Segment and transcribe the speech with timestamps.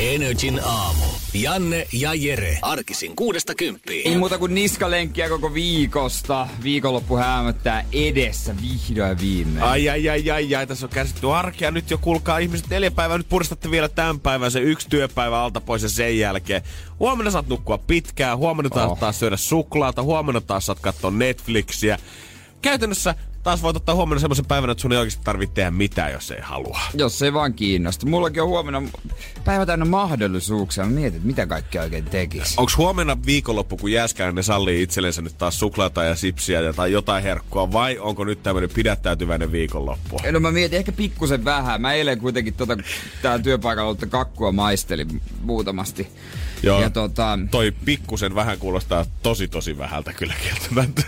[0.00, 1.04] Energin aamu.
[1.34, 2.58] Janne ja Jere.
[2.62, 4.08] Arkisin kuudesta kymppiin.
[4.12, 6.48] Ei muuta kuin niskalenkkiä koko viikosta.
[6.62, 9.62] Viikonloppu hämöttää edessä vihdoin viimein.
[9.62, 11.70] Ai, ai, ai, ai, ai, tässä on käsitty arkea.
[11.70, 13.18] Nyt jo kuulkaa ihmiset neljä päivää.
[13.18, 16.62] Nyt puristatte vielä tämän päivän se yksi työpäivä alta pois ja sen jälkeen.
[17.00, 18.98] Huomenna saat nukkua pitkään, huomenna taas, Oh.
[18.98, 21.98] taas syödä suklaata, huomenna taas saat katsoa Netflixiä.
[22.62, 26.30] Käytännössä taas voit ottaa huomenna semmoisen päivän, että sun ei oikeasti tarvitse tehdä mitään, jos
[26.30, 26.80] ei halua.
[26.94, 28.06] Jos ei vaan kiinnosta.
[28.06, 28.82] Mullakin on huomenna
[29.44, 30.84] päivä täynnä mahdollisuuksia.
[30.84, 32.54] Mä mietin, että mitä kaikkea oikein tekisi.
[32.56, 36.92] Onko huomenna viikonloppu, kun Jääskään ne sallii itsellensä nyt taas suklaata ja sipsiä ja tai
[36.92, 40.20] jotain herkkua, vai onko nyt tämmöinen pidättäytyväinen viikonloppu?
[40.32, 41.80] No mä mietin ehkä pikkusen vähän.
[41.80, 42.76] Mä eilen kuitenkin tota,
[43.22, 46.08] täällä työpaikalla ollut kakkua maistelin muutamasti.
[46.62, 46.82] Joo.
[46.82, 51.02] Ja tota, Toi pikkusen vähän kuulostaa tosi tosi vähältä kyllä kieltämättä.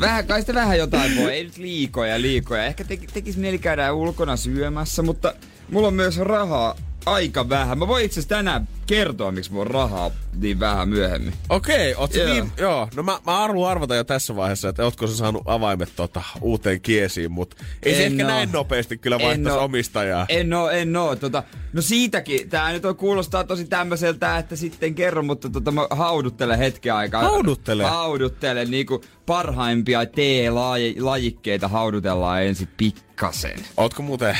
[0.00, 1.32] Vähän, kai sitä vähän jotain voi.
[1.32, 2.64] Ei nyt liikoja liikoja.
[2.64, 5.34] Ehkä teki, tekisi mieli käydä ulkona syömässä, mutta
[5.70, 7.78] mulla on myös rahaa aika vähän.
[7.78, 11.34] Mä voin itse asiassa tänään kertoa, miksi mulla on rahaa niin vähän myöhemmin.
[11.48, 12.32] Okei, sä Joo.
[12.32, 12.88] niin, joo.
[12.94, 16.80] No mä, mä arvun arvata jo tässä vaiheessa, että ootko sä saanut avaimet tota, uuteen
[16.80, 18.30] kiesiin, mutta ei se En ehkä oo.
[18.30, 20.26] näin nopeasti kyllä vaihtaisi omistajaa.
[20.28, 21.16] En oo, en oo.
[21.16, 25.86] Tota, no siitäkin, tää nyt on, kuulostaa tosi tämmöiseltä, että sitten kerro, mutta tota, mä
[25.90, 27.22] hauduttelen hetken aikaa.
[27.22, 27.84] Hauduttele?
[27.84, 33.58] Hauduttelen, niinku parhaimpia tee-lajikkeita haudutellaan ensin pikkasen.
[33.76, 34.38] Ootko muuten...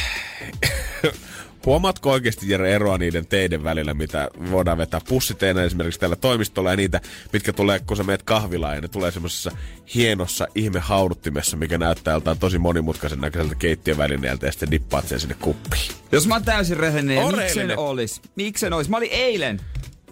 [1.67, 6.77] Huomaatko oikeasti Jere eroa niiden teiden välillä, mitä voidaan vetää pussiteinä esimerkiksi tällä toimistolla ja
[6.77, 7.00] niitä,
[7.33, 9.51] mitkä tulee, kun sä meet kahvilaan ja ne tulee semmoisessa
[9.95, 15.92] hienossa ihmehauduttimessa, mikä näyttää joltain tosi monimutkaisen näköiseltä keittiövälineeltä ja sitten dippaat sen sinne kuppiin.
[16.13, 18.20] Jos mä oon täysin rehellinen, On miksen olis?
[18.36, 18.89] Miksen olis?
[18.89, 19.61] Mä olin eilen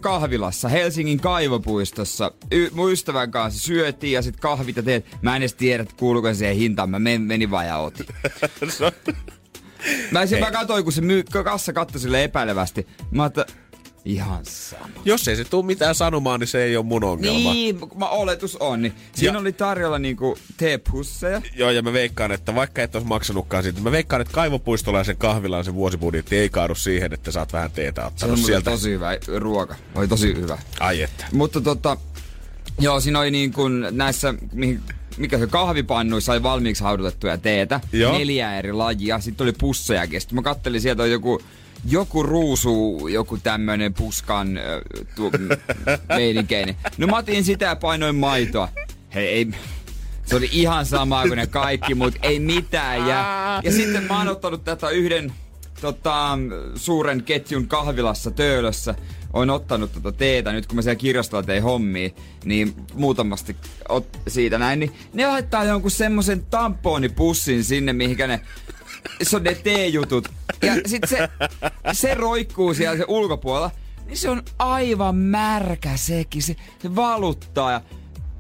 [0.01, 2.33] kahvilassa Helsingin kaivopuistossa.
[2.53, 5.07] Y- mun ystävän kanssa syötiin ja sit kahvit ja teet.
[5.23, 6.91] Mä en edes tiedä, kuuluuko se hintaan.
[6.91, 8.07] Mä men, menin vaan ja otin.
[10.11, 12.87] Mä, sen, mä katsoin, kun se myy, kassa katsoi sille epäilevästi.
[13.11, 13.49] Mä ajattelin,
[14.05, 14.89] ihan sama.
[15.05, 17.53] Jos ei se tule mitään sanomaan, niin se ei ole mun ongelma.
[17.53, 18.83] Niin, mä oletus on.
[18.83, 18.93] Niin.
[19.15, 21.43] Siinä Ja- oli tarjolla niinku teepusseja.
[21.57, 25.05] Joo, ja mä veikkaan, että vaikka et olisi maksanutkaan siitä, mä veikkaan, että kaivopuistolla ja
[25.05, 28.71] sen kahvilaan sen vuosibudjetti ei kaadu siihen, että saat vähän teetä Se on ottanut sieltä.
[28.71, 29.75] tosi hyvä ruoka.
[29.95, 30.59] Oli tosi hyvä.
[30.81, 31.25] Ai että.
[31.33, 31.97] Mutta tota,
[32.81, 34.81] joo, siinä oli niin kuin näissä, mihin,
[35.17, 37.81] mikä se kahvipannuissa oli valmiiksi haudutettuja teetä.
[37.93, 38.19] Joo.
[38.19, 39.21] Neljä eri lajia.
[39.21, 40.21] Sitten oli pussejakin.
[40.21, 41.41] Sitten mä kattelin sieltä oli joku,
[41.85, 44.61] joku ruusu, joku tämmönen puskan
[45.17, 45.31] tu,
[46.09, 46.77] meininkeini.
[46.99, 48.69] No mä otin sitä ja painoin maitoa.
[49.15, 49.49] Hei, ei,
[50.25, 53.09] se oli ihan sama kuin ne kaikki, mutta ei mitään.
[53.09, 55.33] Ja, ja sitten mä oon ottanut tätä yhden
[55.81, 56.39] tota,
[56.77, 58.95] suuren ketjun kahvilassa Töölössä.
[59.35, 62.11] Oon ottanut tota teetä nyt, kun mä siellä kirjastolla tein hommia,
[62.45, 63.57] niin muutamasti
[63.89, 68.41] ot, siitä näin, niin ne laittaa jonkun semmosen tamponipussin sinne, mihinkä ne
[69.23, 70.29] se on ne teejutut.
[70.63, 71.29] Ja sit se,
[71.93, 73.71] se roikkuu siellä se ulkopuolella,
[74.07, 76.43] niin se on aivan märkä sekin.
[76.43, 77.81] Se, se valuttaa ja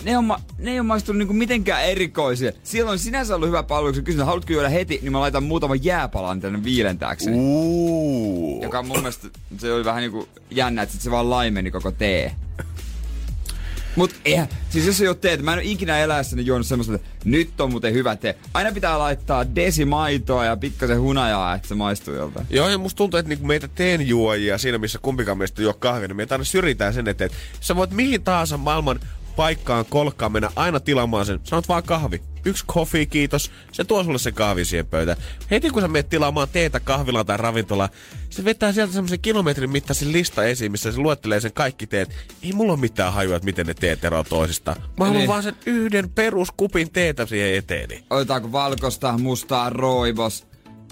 [0.04, 2.52] ne on, ma- ne ei ole maistunut niinku mitenkään erikoisia.
[2.62, 5.84] Siellä on sinänsä ollut hyvä palvelu, kun kysyn, haluatko juoda heti, niin mä laitan muutaman
[5.84, 7.36] jääpalan tänne viilentääkseni.
[7.36, 8.62] Uuu.
[8.62, 9.28] Joka mun mielestä
[9.58, 12.34] se oli vähän niinku jännä, että sit se vaan laimeni koko tee.
[13.96, 17.08] Mut eihän, siis jos ei oo teet, mä en oo ikinä eläessäni juonut semmoista, että
[17.24, 18.38] nyt on muuten hyvä tee.
[18.54, 22.46] Aina pitää laittaa desimaitoa ja pikkasen hunajaa, että se maistuu joltain.
[22.50, 26.16] Joo, ja musta tuntuu, että niinku meitä teenjuojia siinä, missä kumpikaan meistä juo kahvia, niin
[26.16, 29.00] meitä aina syrjitään sen eteen, että sä voit mihin tahansa maailman
[29.36, 31.40] paikkaan, kolkkaan mennä aina tilaamaan sen.
[31.44, 32.22] Sanot vaan kahvi.
[32.46, 33.50] Yksi kofi, kiitos.
[33.72, 35.18] Se tuo sulle sen kahvi siihen pöytään.
[35.50, 37.88] Heti kun sä menet tilaamaan teetä kahvilaan tai ravintolaan,
[38.30, 42.10] se vetää sieltä semmoisen kilometrin mittaisen lista esiin, missä se luettelee sen kaikki teet.
[42.42, 44.76] Ei mulla ole mitään hajua, että miten ne teet eroavat toisistaan.
[44.80, 45.28] Mä haluan Niin.
[45.28, 48.04] vaan sen yhden peruskupin teetä siihen eteeni.
[48.10, 50.46] Otetaanko valkosta, mustaa, roibos?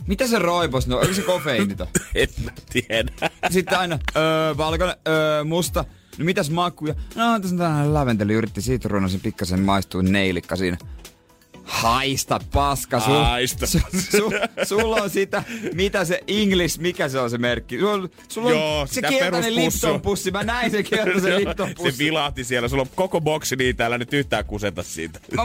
[0.06, 0.86] Mitä se roibos?
[0.86, 1.88] No, onko se kofeiinito?
[2.14, 3.12] En mä tiedä.
[3.50, 5.84] Sitten aina, öö, valkoinen, öö, musta.
[6.18, 6.94] No mitäs makuja?
[7.14, 10.76] No, tässä on tällainen laventeli, yritti sitruunasen pikkasen maistuu neilikka siinä.
[11.64, 13.00] Haista paska.
[13.00, 13.66] Sul, Haista.
[13.66, 13.78] Su,
[14.10, 14.32] su,
[14.62, 15.42] sulla on sitä,
[15.74, 17.78] mitä se English, mikä se on se merkki?
[17.78, 19.54] Sulla, sulla on Joo, se peruspussu.
[19.54, 20.30] Lipton pussi.
[20.30, 21.98] Mä näin se keltaisen Lipton se pussi.
[22.04, 22.68] vilahti siellä.
[22.68, 25.20] Sulla on koko boksi niitä, älä nyt yhtään kuseta siitä.
[25.36, 25.42] Mä,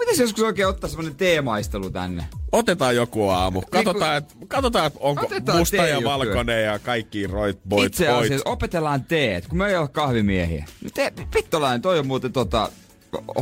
[0.00, 2.24] pitäisi joskus oikein ottaa semmonen teemaistelu tänne.
[2.52, 3.62] Otetaan joku aamu.
[3.70, 8.24] Katsotaan, et, katsotaan et onko Otetaan musta ja valkoinen ja kaikki roit, boit, Itse boit.
[8.26, 10.64] asiassa opetellaan teet, kun me ei ole kahvimiehiä.
[10.94, 12.70] Te, pittolainen, toi on muuten tota,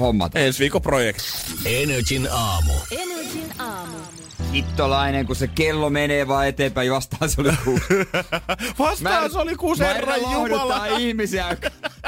[0.00, 0.38] hommata.
[0.38, 1.22] Ensi viikon projekti.
[1.64, 2.72] Energin aamu.
[2.90, 3.96] Energin aamu.
[4.52, 7.84] Hittolainen, kun se kello menee vaan eteenpäin, vastaan se oli kuusi.
[8.78, 10.86] Vastaan se oli kuusi mä herran yritän jumala.
[10.86, 11.56] ihmisiä,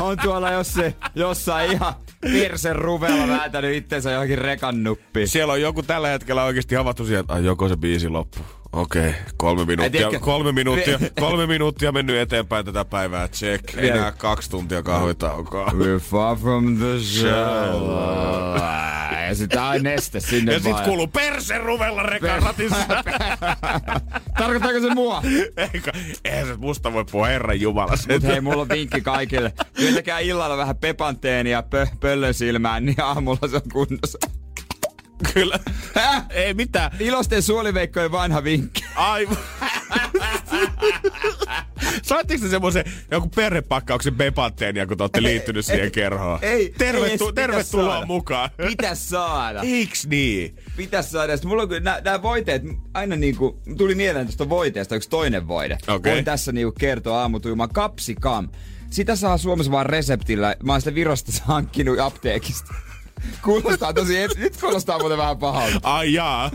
[0.00, 5.28] on tuolla jossain, jossain ihan persen ruvella vääntänyt itsensä johonkin rekan nuppiin.
[5.28, 8.38] Siellä on joku tällä hetkellä oikeasti havaittu siihen, että joko se biisi loppu.
[8.72, 13.28] Okei, kolme minuuttia, tiedätkö- kolme minuuttia, kolme minuuttia mennyt eteenpäin tätä päivää.
[13.28, 13.64] Check.
[13.76, 15.66] Enää kaksi tuntia kahvitaukoa.
[15.66, 18.68] We're far from the shore.
[19.28, 20.84] Ja sit aina neste sinne Ja sit vaan.
[20.84, 22.76] kuuluu perse ruvella rekan ratissa.
[24.38, 25.22] Tarkoittaako se mua?
[25.56, 25.92] Eikä,
[26.24, 27.92] eihän se musta voi puhua herran jumala.
[28.12, 29.52] Mut hei, mulla on vinkki kaikille.
[29.78, 34.18] Yritäkää illalla vähän pepanteenia pö- pöllön silmään, niin aamulla se on kunnossa.
[35.34, 35.58] Kyllä.
[35.94, 36.24] Häh?
[36.30, 36.90] Ei mitään.
[37.00, 38.84] Ilosten suoliveikkojen vanha vinkki.
[38.94, 39.36] Aivan.
[42.02, 46.38] Saitteko te semmoisen joku perhepakkauksen bepatteenia, kun te olette liittynyt siihen kerhoon?
[46.42, 48.06] Ei, Tervetu- ei tervetuloa saada.
[48.06, 48.50] mukaan.
[48.68, 49.60] Pitäis saada.
[49.62, 50.56] Eiks niin?
[50.76, 51.36] Pitäis saada.
[51.36, 52.62] Sitten mulla on kyllä nää, nää voiteet,
[52.94, 55.78] aina niinku, tuli mieleen tästä voiteesta yksi toinen voide.
[55.88, 56.12] Okei.
[56.12, 58.48] Voin tässä niinku kertoa aamutuimaan Capsicam.
[58.90, 60.56] Sitä saa Suomessa vaan reseptillä.
[60.62, 62.74] Mä oon sitä Virosta hankkinut apteekista.
[63.42, 65.78] Kuulostaa tosi, nyt kuulostaa muuten vähän pahalta.
[65.82, 66.50] Ai jaa.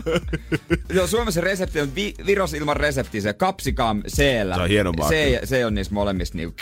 [0.92, 5.40] Joo, Suomessa resepti on vi- Viros ilman reseptiä, se Capsicam c Se on hieno se,
[5.44, 6.56] se on niissä molemmissa niinku...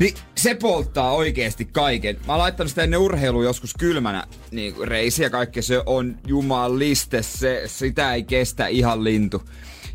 [0.00, 2.16] Niin se polttaa oikeesti kaiken.
[2.26, 5.62] Mä oon laittanut sitä ennen urheilua joskus kylmänä niin reisi ja kaikki.
[5.62, 9.42] Se on jumaliste, se, sitä ei kestä ihan lintu.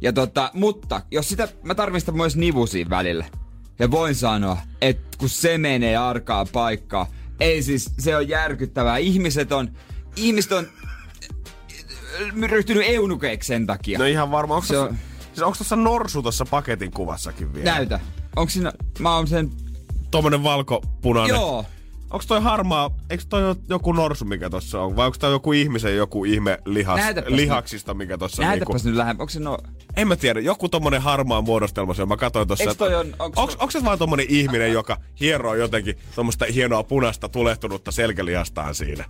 [0.02, 3.26] Ja tota, mutta jos sitä, mä tarvitsen myös nivusiin välillä.
[3.80, 7.08] Ja voin sanoa, että kun se menee arkaa paikkaa,
[7.42, 8.98] ei siis, se on järkyttävää.
[8.98, 9.72] Ihmiset on,
[10.16, 10.68] ihmiset on
[12.50, 14.00] ryhtynyt eunukeiksi sen takia.
[14.00, 14.56] No ihan varmaan.
[14.56, 14.98] Onko Se tossa, on-
[15.28, 17.72] siis onko tossa norsu tossa paketin kuvassakin vielä?
[17.72, 18.00] Näytä.
[18.36, 19.50] Onko siinä, mä oon sen,
[20.12, 21.36] Tommonen valkopunainen.
[21.36, 21.66] joo.
[22.12, 24.96] Onko toi harmaa, eikö toi ole joku norsu, mikä tossa on?
[24.96, 28.48] Vai onko toi joku ihmisen joku ihme lihas, Näytäpäs lihaksista, mikä tossa on?
[28.48, 29.24] Näytäpäs Niinku, nyt lähempää.
[29.24, 29.58] Onko se no...
[29.96, 32.06] en mä tiedä, joku tommonen harmaa muodostelma se.
[32.06, 32.64] Mä katsoin tossa.
[32.64, 36.84] Että- toi on- onks- onks, onks se vaan tommonen ihminen, joka hieroo jotenkin tommosta hienoa
[36.84, 39.06] punaista tulehtunutta selkälihastaan siinä?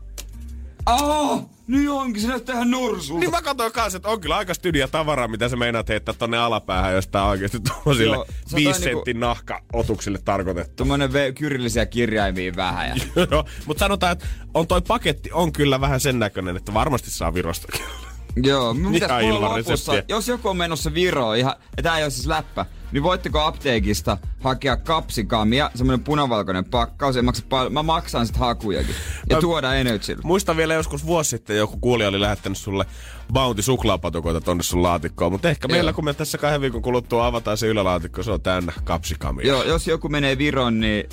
[0.85, 3.19] Oh, niin onkin, se näyttää ihan norsulta.
[3.19, 6.37] Niin mä katsoin kanssa, että on kyllä aika stydiä tavaraa, mitä sä meinaat heittää tonne
[6.37, 8.01] alapäähän, jos tää on oikeesti viisi
[8.49, 10.73] toi niinku- sentin nahka-otuksille tarkoitettu.
[10.75, 12.87] Tuommoinen v- kyrillisiä kirjaimia vähän.
[12.89, 12.95] Ja...
[13.31, 17.33] Joo, mutta sanotaan, että on toi paketti on kyllä vähän sen näköinen, että varmasti saa
[17.33, 17.85] Virostakin.
[18.43, 18.75] Joo,
[19.23, 22.65] ilman on lopussa, jos joku on menossa Viroon, ihan, ja tää ei ole siis läppä,
[22.91, 28.95] niin voitteko apteekista hakea kapsikamia, semmonen punavalkoinen pakkaus, ei maksa paljon, mä maksan sit hakujakin,
[29.29, 30.21] ja Mä- tuoda Energylle.
[30.23, 32.85] Muistan vielä joskus vuosi sitten joku kuulija oli lähettänyt sulle
[33.33, 35.75] Bounty suklaapatukoita tonne sun laatikkoon, mutta ehkä Joo.
[35.75, 39.47] meillä kun me tässä kahden viikon kuluttua avataan se ylälaatikko, se on täynnä kapsikamia.
[39.47, 41.09] Joo, jos joku menee Viroon, niin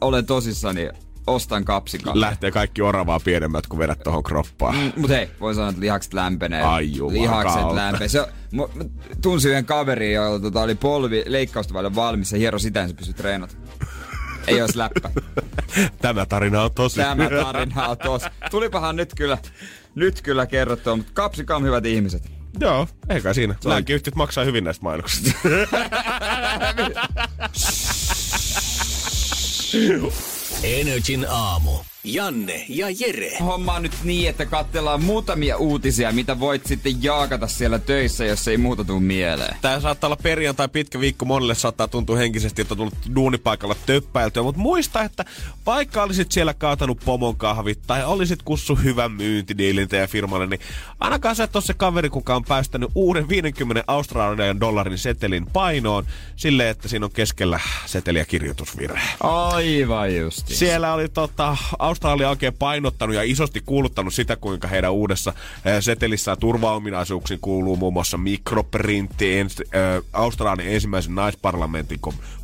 [0.00, 0.88] olen tosissani,
[1.26, 2.20] ostan kapsikamia.
[2.20, 4.76] Lähtee kaikki oravaa pienemmät, kun vedät tohon kroppaan.
[4.76, 6.62] Mm, mut hei, voin sanoa, että lihakset lämpenee.
[6.62, 7.76] Ai juman Lihakset kautta.
[7.76, 8.08] lämpenee.
[8.08, 8.84] Se, mä, mä
[9.22, 12.94] tunsin yhden kaverin, jolla tota, oli polvi leikkausta vaille valmis ja hiero sitä, ja se
[12.94, 13.54] pystyi treenata.
[14.46, 15.10] Ei olisi läppä.
[16.02, 16.96] Tämä tarina on tosi.
[16.96, 18.22] Tämä tarina on tos.
[18.50, 19.38] Tulipahan nyt kyllä,
[19.94, 22.30] nyt kyllä kerrottua, mutta kapsikam hyvät ihmiset.
[22.60, 23.54] Joo, eikä siinä.
[23.64, 25.30] Lääkeyhtiöt maksaa hyvin näistä mainoksista.
[30.64, 31.78] Energin aamu.
[32.04, 33.38] Janne ja Jere.
[33.40, 38.48] Homma on nyt niin, että katsellaan muutamia uutisia, mitä voit sitten jaakata siellä töissä, jos
[38.48, 39.56] ei muuta tuu mieleen.
[39.60, 44.42] Tää saattaa olla perjantai pitkä viikko, monelle saattaa tuntua henkisesti, että on tullut duunipaikalla töppäiltyä,
[44.42, 45.24] mutta muista, että
[45.66, 50.60] vaikka olisit siellä kaatanut pomon kahvit tai olisit kussu hyvän myyntidiilin teidän firmalle, niin
[51.00, 56.06] ainakaan sä et ole se kaveri, kuka on päästänyt uuden 50 australian dollarin setelin painoon
[56.36, 59.08] silleen, että siinä on keskellä seteliä kirjoitusvirhe.
[59.20, 60.54] Aivan justi.
[60.54, 61.56] Siellä oli tota,
[61.94, 65.32] Australia oikein painottanut ja isosti kuuluttanut sitä, kuinka heidän uudessa
[65.64, 72.00] eh, setelissään turvaominaisuuksiin kuuluu muun muassa mikroprintti ens, äh, Australian ensimmäisen naisparlamentin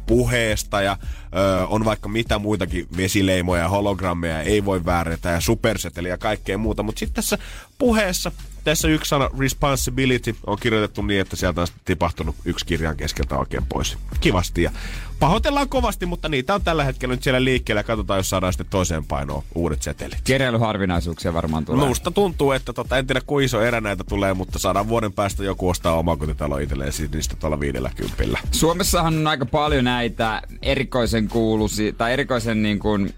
[0.06, 0.96] puheesta ja
[1.34, 6.58] ö, on vaikka mitä muitakin vesileimoja ja hologrammeja ei voi väärätä ja superseteliä ja kaikkea
[6.58, 6.82] muuta.
[6.82, 7.38] Mutta sitten tässä
[7.78, 8.32] puheessa
[8.64, 13.66] tässä yksi sana responsibility on kirjoitettu niin, että sieltä on tipahtunut yksi kirjan keskeltä oikein
[13.68, 13.98] pois.
[14.20, 14.70] Kivasti ja
[15.20, 17.82] pahoitellaan kovasti, mutta niitä on tällä hetkellä nyt siellä liikkeellä.
[17.82, 20.18] Katsotaan, jos saadaan sitten toiseen painoon uudet setelit.
[20.24, 21.88] Keräilyharvinaisuuksia varmaan tulee.
[21.88, 25.44] Musta tuntuu, että tota, en tiedä kuinka iso erä näitä tulee, mutta saadaan vuoden päästä
[25.44, 28.38] joku ostaa omakotitalo itselleen siis niistä tuolla viidellä kympillä.
[28.50, 33.14] Suomessahan on aika paljon näitä erikoisen kuulusi, tai erikoisen niin kuin,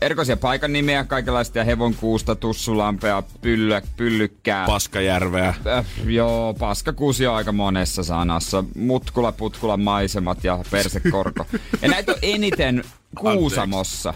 [0.00, 4.66] erikoisia paikan nimiä, kaikenlaista hevonkuusta, tussulampea, pyllö, pyllykkää.
[4.66, 5.48] Paskajärveä.
[5.48, 8.64] Äh, joo, paskakuusi on aika monessa sanassa.
[8.76, 11.46] Mutkula, putkula, maisemat ja persekorko.
[11.82, 12.84] ja näitä on eniten
[13.18, 14.14] Kuusamossa.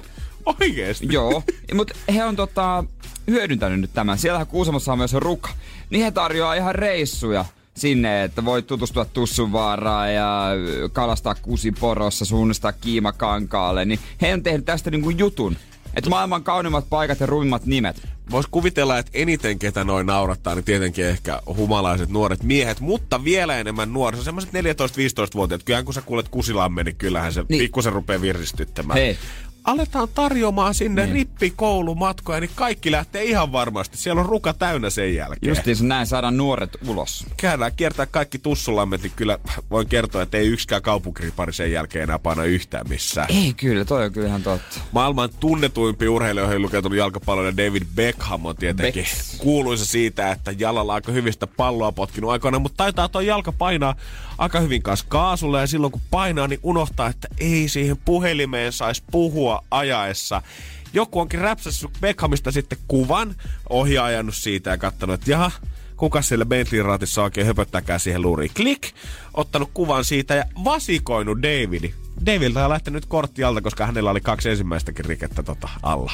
[0.61, 1.07] Oikeesti?
[1.11, 1.43] Joo,
[1.75, 2.85] mutta he on tota,
[3.31, 4.19] hyödyntänyt nyt tämän.
[4.19, 5.51] Siellähän Kuusamossa on myös ruka.
[5.91, 7.45] Niin he tarjoaa ihan reissuja
[7.81, 10.49] sinne, että voit tutustua Tussunvaaraan ja
[10.93, 13.85] kalastaa kusiporossa, suunnistaa kiimakankaalle.
[13.85, 15.57] Niin he on tehnyt tästä niinku jutun.
[15.95, 18.09] Että maailman kaunimmat paikat ja ruimmat nimet.
[18.31, 23.59] Vois kuvitella, että eniten ketä noin naurattaa, niin tietenkin ehkä humalaiset nuoret miehet, mutta vielä
[23.59, 25.63] enemmän nuoriso, semmoiset 14-15-vuotiaat.
[25.63, 27.59] Kyllähän kun sä kuulet Kusilamme, niin kyllähän se niin.
[27.59, 28.99] pikkusen rupeaa viristyttämään.
[28.99, 29.19] Hei,
[29.65, 31.15] aletaan tarjoamaan sinne niin.
[31.15, 33.97] rippikoulumatkoja, niin kaikki lähtee ihan varmasti.
[33.97, 35.51] Siellä on ruka täynnä sen jälkeen.
[35.51, 37.27] Justiinsa näin saadaan nuoret ulos.
[37.37, 39.39] Käydään kiertää kaikki tussulammet, niin kyllä
[39.71, 43.27] voin kertoa, että ei yksikään kaupunkiripari sen jälkeen enää paina yhtään missään.
[43.31, 44.81] Ei kyllä, toi on kyllä ihan totta.
[44.93, 49.37] Maailman tunnetuimpi urheilijoihin lukeutunut jalkapalloinen David Beckham on tietenkin Becks.
[49.39, 53.95] kuuluisa siitä, että jalalla aika hyvistä palloa potkinut aikoina, mutta taitaa tuo jalka painaa
[54.39, 59.03] aika hyvin kanssa kaasulla ja silloin kun painaa, niin unohtaa, että ei siihen puhelimeen saisi
[59.11, 60.43] puhua ajaessa.
[60.93, 63.35] Joku onkin räpsässyt Beckhamista sitten kuvan,
[63.69, 65.51] ohjaajannut siitä ja katsonut, että jaha,
[65.97, 68.51] kuka siellä Bentley raatissa oikein höpöttäkään siihen luuriin.
[68.55, 68.93] Klik,
[69.35, 71.95] ottanut kuvan siitä ja vasikoinut Davidi.
[72.27, 76.13] Davidilta on lähtenyt kortti alta, koska hänellä oli kaksi ensimmäistäkin rikettä tota alla.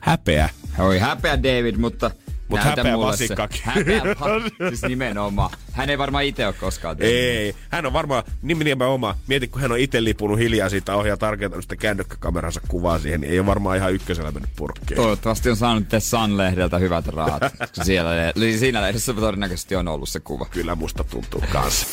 [0.00, 0.48] Häpeä.
[0.78, 2.10] Oi häpeä David, mutta
[2.50, 3.58] Mut näytä häpeä vasikkakin.
[3.58, 3.64] Se.
[3.64, 4.02] Häpeä
[4.68, 5.50] siis nimenomaan.
[5.80, 7.14] Hän ei varmaan itse ole koskaan tehnyt.
[7.14, 11.64] Ei, hän on varmaan nimenomaan, mieti kun hän on itse lipunut hiljaa siitä ohjaa tarkentanut
[11.64, 14.96] sitä kännykkäkameransa kuvaa siihen, niin ei ole varmaan ihan ykkösellä mennyt purkkiin.
[14.96, 17.42] Toivottavasti on saanut The Sun-lehdeltä hyvät rahat.
[17.82, 20.44] Siellä, eli siinä lehdessä todennäköisesti on ollut se kuva.
[20.44, 21.86] Kyllä musta tuntuu kanssa.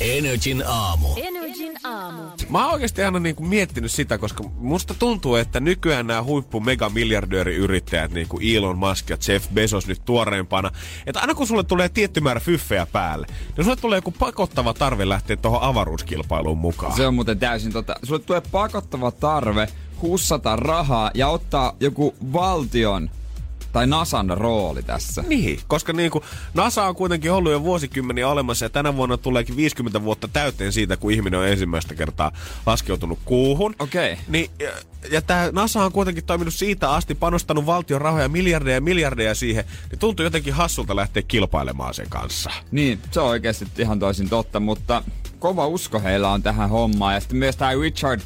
[0.00, 1.08] Energin aamu.
[1.16, 2.22] Energin aamu.
[2.48, 6.88] Mä oon oikeasti aina niinku miettinyt sitä, koska musta tuntuu, että nykyään nämä huippu mega
[6.88, 10.70] miljardööriyrittäjät, niin kuin Elon Musk ja Jeff Bezos nyt tuoreempana,
[11.06, 15.08] että aina kun sulle tulee tietty määrä fyffejä päälle, niin sulle tulee joku pakottava tarve
[15.08, 16.96] lähteä tuohon avaruuskilpailuun mukaan.
[16.96, 17.96] Se on muuten täysin tota.
[18.02, 19.68] Sulle tulee pakottava tarve
[20.02, 23.10] hussata rahaa ja ottaa joku valtion
[23.74, 25.24] tai NASAn rooli tässä.
[25.28, 29.56] Niin, koska niin kuin NASA on kuitenkin ollut jo vuosikymmeniä olemassa ja tänä vuonna tuleekin
[29.56, 32.32] 50 vuotta täyteen siitä, kun ihminen on ensimmäistä kertaa
[32.66, 33.74] laskeutunut kuuhun.
[33.78, 34.18] Okei.
[34.28, 34.70] Niin, ja,
[35.10, 39.64] ja tämä NASA on kuitenkin toiminut siitä asti, panostanut valtion rahoja miljardeja ja miljardeja siihen,
[39.90, 42.50] niin tuntuu jotenkin hassulta lähteä kilpailemaan sen kanssa.
[42.70, 45.02] Niin, se on oikeasti ihan toisin totta, mutta
[45.38, 47.14] kova usko heillä on tähän hommaan.
[47.14, 48.20] Ja sitten myös tämä Richard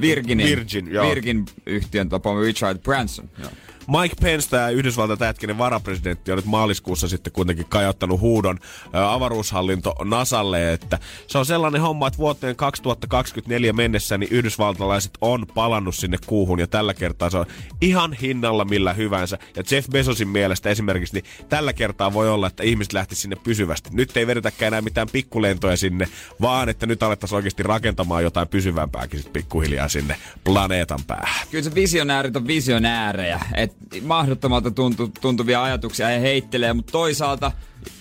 [0.00, 1.08] Virginin, Virgin, joo.
[1.08, 3.30] Virgin-yhtiön tapaama Richard Branson.
[3.38, 3.50] Joo.
[3.86, 8.58] Mike Pence, tämä Yhdysvaltain tämänhetkinen varapresidentti, on nyt maaliskuussa sitten kuitenkin kajottanut huudon
[8.92, 15.94] avaruushallinto NASAlle, että se on sellainen homma, että vuoteen 2024 mennessä niin yhdysvaltalaiset on palannut
[15.94, 17.46] sinne kuuhun ja tällä kertaa se on
[17.80, 19.38] ihan hinnalla millä hyvänsä.
[19.56, 23.90] Ja Jeff Bezosin mielestä esimerkiksi niin tällä kertaa voi olla, että ihmiset lähti sinne pysyvästi.
[23.92, 26.08] Nyt ei vedetäkään enää mitään pikkulentoja sinne,
[26.40, 31.46] vaan että nyt alettaisiin oikeasti rakentamaan jotain pysyvämpääkin sit pikkuhiljaa sinne planeetan päähän.
[31.50, 33.40] Kyllä se visionäärit on visionäärejä.
[33.54, 37.52] Et mahdottomalta tuntu, tuntuvia ajatuksia he heittelee, mutta toisaalta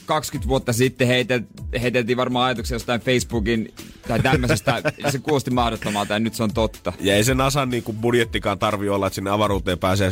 [0.06, 1.42] 20 vuotta sitten heitel,
[1.82, 3.74] heiteltiin varmaan ajatuksia jostain Facebookin
[4.08, 4.82] tai tämmöisestä.
[5.10, 6.94] se kuulosti mahdottomalta ja nyt se on totta.
[7.00, 10.12] Ja ei se NASAn niinku budjettikaan tarvi olla, että sinne avaruuteen pääsee.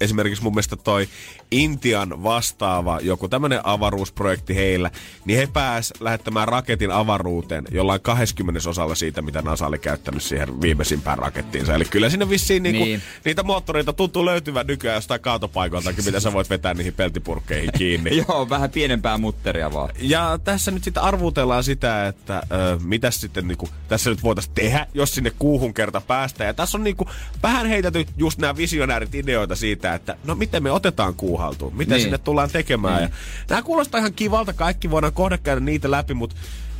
[0.00, 1.08] Esimerkiksi mun mielestä toi
[1.50, 4.90] Intian vastaava joku tämmönen avaruusprojekti heillä,
[5.24, 10.60] niin he pääs lähettämään raketin avaruuteen jollain 20 osalla siitä, mitä NASA oli käyttänyt siihen
[10.60, 11.74] viimeisimpään rakettiinsa.
[11.74, 13.02] Eli kyllä sinne vissiin niinku, Niin.
[13.24, 18.16] niitä moottoreita tuntuu löytyvän nykyään jostain kaatopaikoiltakin, mitä sä voit vetää niihin peltipurkkeihin kiinni.
[18.28, 18.70] Joo, vähän
[19.02, 19.90] pienempää mutteria vaan.
[19.98, 24.86] Ja tässä nyt sitten arvutellaan sitä, että ö, mitä sitten niinku, tässä nyt voitaisiin tehdä,
[24.94, 26.48] jos sinne kuuhun kerta päästään.
[26.48, 27.08] Ja tässä on niinku
[27.42, 31.94] vähän heitetty just nämä visionäärit ideoita siitä, että no miten me otetaan kuu haltuun, mitä
[31.94, 32.02] Niin.
[32.02, 32.96] sinne tullaan tekemään.
[33.02, 33.10] Niin.
[33.10, 33.16] Ja
[33.50, 36.36] nämä kuulostaa ihan kivalta, kaikki voidaan kohda käydä niitä läpi, mutta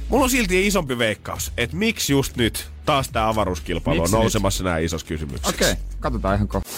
[0.08, 4.22] mulla on silti isompi veikkaus, että miksi just nyt taas tämä avaruuskilpailu Miksi on nyt?
[4.24, 5.48] nousemassa nämä isossa kysymyksessä.
[5.56, 6.70] Okei, okay, katsotaan ihan kohta.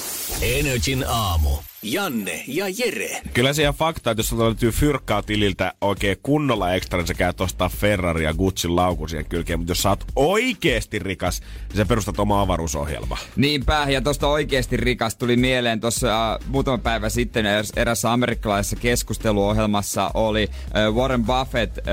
[0.43, 1.51] Energin aamu.
[1.85, 3.23] Janne ja Jere.
[3.35, 7.15] Kyllä se ihan fakta, että jos sulla löytyy fyrkkaa tililtä oikein kunnolla ekstra, niin sä
[7.15, 9.59] käyt ostaa Ferrari ja Gucci laukun siihen kylkeen.
[9.59, 13.19] Mutta jos sä oot oikeesti rikas, niin sä perustat oma avaruusohjelma.
[13.37, 18.77] Niinpä, ja tosta oikeesti rikas tuli mieleen tuossa uh, muutama päivä sitten eräs- erässä amerikkalaisessa
[18.77, 20.49] keskusteluohjelmassa oli
[20.91, 21.85] uh, Warren Buffett uh,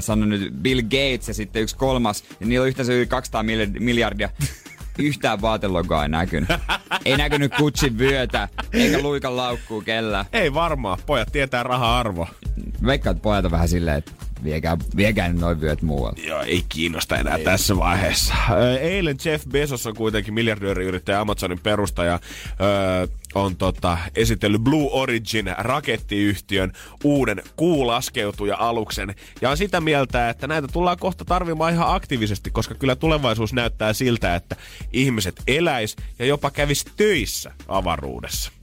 [0.00, 4.30] sanonut Bill Gates ja sitten yksi kolmas, ja niillä on yhteensä yli 200 mil- miljardia.
[5.00, 6.50] Yhtään vaatelogoa ei näkynyt.
[7.04, 10.24] Ei näkynyt Gucci vyötä, eikä luikan laukkuu kellään.
[10.32, 12.28] Ei varmaan, pojat tietää raha-arvo.
[12.86, 14.12] Veikkaat että pojat on vähän silleen, että
[14.44, 16.20] viekää, viekää noin vyöt muualle.
[16.26, 17.44] Joo, ei kiinnosta enää ei.
[17.44, 18.34] tässä vaiheessa.
[18.80, 22.20] Eilen Jeff Bezos on kuitenkin miljardööriyrittäjä Amazonin perustaja.
[22.60, 26.72] Öö, on tota, esitellyt Blue Origin rakettiyhtiön
[27.04, 29.14] uuden kuulaskeutuja-aluksen.
[29.40, 33.92] Ja on sitä mieltä, että näitä tullaan kohta tarvimaan ihan aktiivisesti, koska kyllä tulevaisuus näyttää
[33.92, 34.56] siltä, että
[34.92, 38.59] ihmiset eläis ja jopa kävis töissä avaruudessa.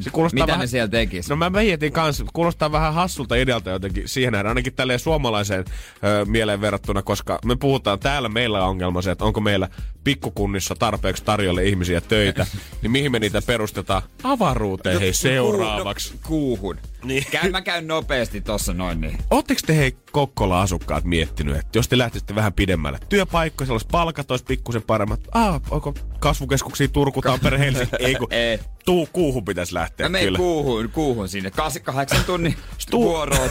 [0.00, 0.60] Se kuulostaa Mitä vähän...
[0.60, 1.28] ne siellä tekis?
[1.28, 5.64] No mä mietin kanssa, kuulostaa vähän hassulta idealta jotenkin siihen nähdään, ainakin tälleen suomalaiseen
[6.04, 9.68] ö, mieleen verrattuna, koska me puhutaan täällä meillä on ongelma se, että onko meillä
[10.04, 12.46] pikkukunnissa tarpeeksi tarjolle ihmisiä töitä,
[12.82, 14.02] niin mihin me niitä perustetaan?
[14.22, 16.12] Avaruuteen hei seuraavaksi.
[16.12, 16.76] No, kuuhun.
[17.06, 17.24] Niin.
[17.30, 19.18] Käy, mä käyn nopeasti tossa noin niin.
[19.30, 24.44] Ootteko te hei Kokkola-asukkaat miettinyt, että jos te lähtisitte vähän pidemmälle, työpaikkoja, sellaiset palkat olisi
[24.44, 25.20] pikkusen paremmat.
[25.32, 27.96] Ah, onko kasvukeskuksia Turku, Tampere, Helsinki?
[28.06, 28.58] Ei kun Ei.
[28.84, 30.36] tuu, kuuhun pitäisi lähteä Mä menen kyllä.
[30.38, 31.50] kuuhun, kuuhun sinne.
[31.50, 32.56] Kas, kahdeksan tunnin
[32.92, 33.38] vuoroa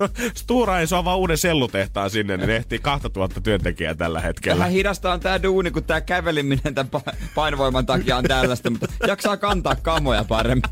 [0.00, 4.58] on- Stura ei saa vaan uuden sellutehtaan sinne, niin ehtii 2000 työntekijää tällä hetkellä.
[4.58, 8.86] Vähän hidasta on tää duuni, kun tää käveliminen tämän pa- painovoiman takia on tällaista, mutta
[9.06, 10.62] jaksaa kantaa kamoja paremmin.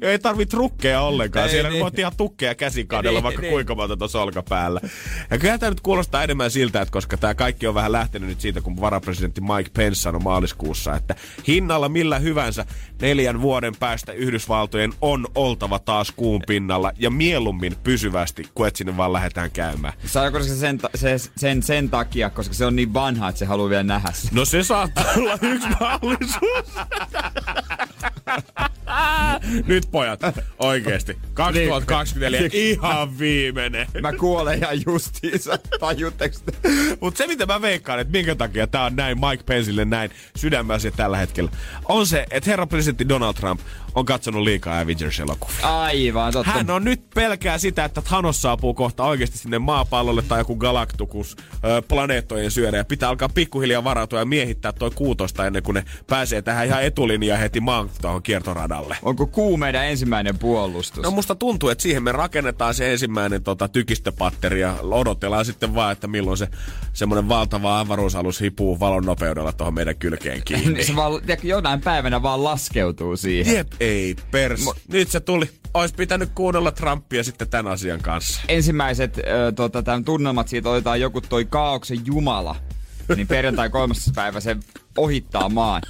[0.00, 1.44] Ei tarvii trukkeja ollenkaan.
[1.46, 1.82] Ei, Siellä niin.
[1.82, 3.52] voit ihan tukkeja käsikaudella, Niin, vaikka niin.
[3.52, 4.80] kuinka monta tuossa olkapäällä.
[5.30, 8.40] Ja kyllä tämä nyt kuulostaa enemmän siltä, että koska tämä kaikki on vähän lähtenyt nyt
[8.40, 11.14] siitä, kun varapresidentti Mike Pence sanoi maaliskuussa, että
[11.48, 12.66] hinnalla millä hyvänsä
[13.02, 18.96] neljän vuoden päästä Yhdysvaltojen on oltava taas kuun pinnalla ja mieluummin pysyvästi, kuin että sinne
[18.96, 19.94] vaan lähdetään käymään.
[20.06, 23.44] Saako se sen, ta- se, sen, sen takia, koska se on niin vanha, että se
[23.44, 24.30] haluaa vielä nähdä sen.
[24.34, 26.66] No se saattaa olla yksi mahdollisuus.
[29.66, 30.20] Nyt pojat,
[30.58, 31.18] oikeesti.
[31.34, 33.86] 2024 ihan viimeinen.
[34.00, 36.52] Mä kuolen ihan justiinsa, tajutteko te?
[37.00, 40.90] Mutta se mitä mä veikkaan, että minkä takia tää on näin Mike Penceille näin sydämässä
[40.90, 41.50] tällä hetkellä,
[41.88, 43.60] on se, että herra presidentti Donald Trump
[43.96, 45.80] on katsonut liikaa Avengers-elokuvia.
[45.80, 46.52] Aivan, totta.
[46.52, 51.36] Hän on nyt pelkää sitä, että Thanos saapuu kohta oikeasti sinne maapallolle tai joku galaktukus
[51.64, 55.84] ö, planeettojen syödä ja pitää alkaa pikkuhiljaa varautua ja miehittää toi kuutosta ennen kuin ne
[56.06, 58.96] pääsee tähän ihan etulinjaan heti maan tuohon kiertoradalle.
[59.02, 61.02] Onko kuu meidän ensimmäinen puolustus?
[61.02, 65.92] No musta tuntuu, että siihen me rakennetaan se ensimmäinen tota, tykistöpatteri ja odotellaan sitten vaan,
[65.92, 66.48] että milloin se
[66.92, 70.84] semmoinen valtava avaruusalus hipuu valon nopeudella tuohon meidän kylkeen kiinni.
[70.84, 73.54] se vaan, jonain päivänä vaan laskeutuu siihen.
[73.54, 74.70] Jep, ei pers.
[74.88, 75.50] Nyt se tuli.
[75.74, 78.40] Ois pitänyt kuunnella Trumpia sitten tämän asian kanssa.
[78.48, 82.56] Ensimmäiset ö, tota, tämän tunnelmat siitä otetaan joku toi kaauksen jumala.
[83.16, 84.56] Niin perjantai kolmas päivä se
[84.96, 85.82] ohittaa maan.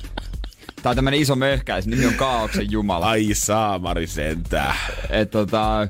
[0.83, 3.09] Tää on tämmönen iso möhkäis, nimi on Kaauksen Jumala.
[3.09, 4.77] Ai saamari sentää.
[5.11, 5.89] Et tota,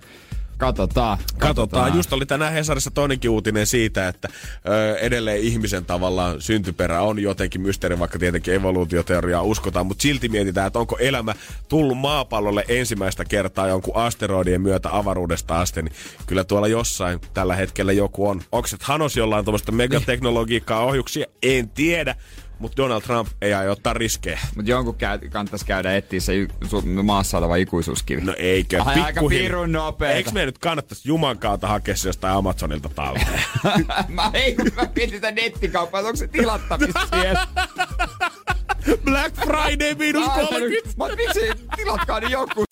[0.56, 1.18] katsotaan.
[1.38, 4.28] Katsotaan, just oli tänään Hesarissa toinenkin uutinen siitä, että
[4.68, 10.66] ö, edelleen ihmisen tavallaan syntyperä on jotenkin mysteeri, vaikka tietenkin evoluutioteoriaa uskotaan, mutta silti mietitään,
[10.66, 11.34] että onko elämä
[11.68, 15.94] tullut maapallolle ensimmäistä kertaa jonkun asteroidien myötä avaruudesta asti, niin
[16.26, 18.42] kyllä tuolla jossain tällä hetkellä joku on.
[18.52, 21.26] Onko se Thanos jollain tuommoista megateknologiikkaa ohjuksia?
[21.42, 22.14] En tiedä,
[22.58, 24.38] mutta Donald Trump ei aio ottaa riskejä.
[24.56, 28.20] Mutta jonkun käy, kannattaisi käydä etsiä se y- su- maassa oleva ikuisuuskivi.
[28.20, 28.82] No eikö?
[28.82, 30.16] Ai, aika pirun nopeeta.
[30.16, 33.40] Eikö me nyt kannattaisi Juman kautta hakea se jostain Amazonilta talteen?
[34.08, 37.46] mä, ei, kun mä mietin sitä nettikauppaa, onko se tilattavissa siellä.
[39.04, 40.88] Black Friday miinus 30!
[40.96, 41.40] Mä oon, miksi
[41.76, 42.64] tilatkaa niin joku?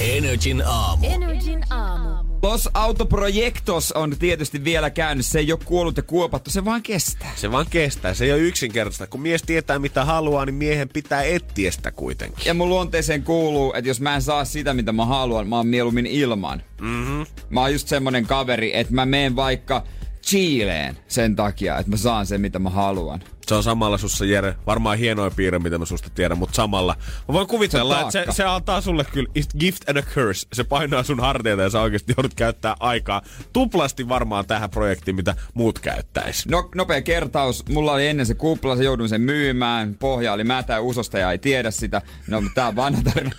[0.00, 1.06] Energin aamu.
[1.06, 2.23] Energin aamu.
[2.44, 5.32] Los Autoprojectos on tietysti vielä käynnissä.
[5.32, 7.32] Se ei ole kuollut ja kuopattu, se vaan kestää.
[7.36, 9.06] Se vaan kestää, se ei ole yksinkertaista.
[9.06, 12.46] Kun mies tietää mitä haluaa, niin miehen pitää etsiä sitä kuitenkin.
[12.46, 15.66] Ja mun luonteeseen kuuluu, että jos mä en saa sitä, mitä mä haluan, mä oon
[15.66, 16.62] mieluummin ilman.
[16.80, 17.26] Mm-hmm.
[17.50, 19.84] Mä oon just semmonen kaveri, että mä meen vaikka
[20.26, 23.20] Chileen sen takia, että mä saan sen, mitä mä haluan.
[23.48, 24.56] Se on samalla sussa, Jere.
[24.66, 26.96] Varmaan hienoin piirre, mitä mä susta tiedän, mutta samalla.
[27.28, 29.28] Mä voin kuvitella, Se että se, se antaa sulle kyllä
[29.58, 30.46] gift and a curse.
[30.52, 35.34] Se painaa sun harteita ja sä oikeasti joudut käyttää aikaa tuplasti varmaan tähän projektiin, mitä
[35.54, 36.46] muut käyttäis.
[36.46, 37.68] No, nopea kertaus.
[37.68, 39.94] Mulla oli ennen se kupla, se joudun sen myymään.
[39.94, 42.02] Pohja oli mätä ja usostaja ei tiedä sitä.
[42.28, 43.30] No, mutta tää on vanha tarina.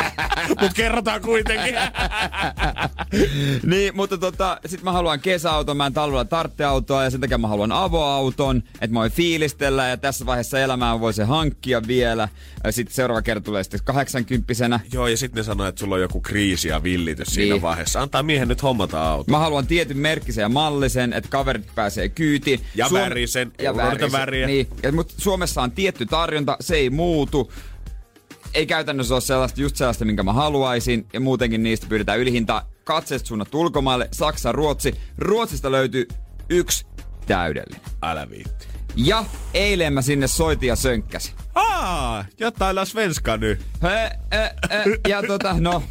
[0.60, 1.74] Mut kerrotaan kuitenkin.
[3.70, 7.38] niin, mutta tota, sit mä haluan kesäauton, mä en talvella tarvitse autoa ja sen takia
[7.38, 11.82] mä haluan avoauton, että mä voin fiilistellä fiilistellään ja tässä vaiheessa elämää voi se hankkia
[11.86, 12.28] vielä.
[12.70, 16.20] Sitten seuraava kerta tulee sitten 80 Joo, ja sitten ne sanoo, että sulla on joku
[16.20, 17.62] kriisi ja villitys siinä Niin.
[17.62, 18.00] vaiheessa.
[18.02, 19.30] Antaa miehen nyt hommata auto.
[19.30, 22.60] Mä haluan tietyn merkkisen ja mallisen, että kaverit pääsee kyytiin.
[22.74, 24.12] Ja värisen, Ja värisen.
[24.12, 24.46] väriä.
[24.46, 24.66] Niin.
[24.82, 27.52] Ja, mutta Suomessa on tietty tarjonta, se ei muutu.
[28.54, 31.06] Ei käytännössä ole sellaista, just sellaista, minkä mä haluaisin.
[31.12, 32.68] Ja muutenkin niistä pyydetään ylihintaa.
[32.84, 34.94] Katseet suunnat ulkomaille, Saksa, Ruotsi.
[35.18, 36.06] Ruotsista löytyy
[36.48, 36.86] yksi
[37.26, 37.80] täydellinen.
[38.02, 38.71] Älä viitti.
[38.96, 39.24] Ja
[39.54, 41.34] eilen mä sinne soitin ja sönkkäsin.
[41.54, 43.60] Aa, jotain la svenska nyt.
[43.82, 45.82] He, e, e, ja tota, no...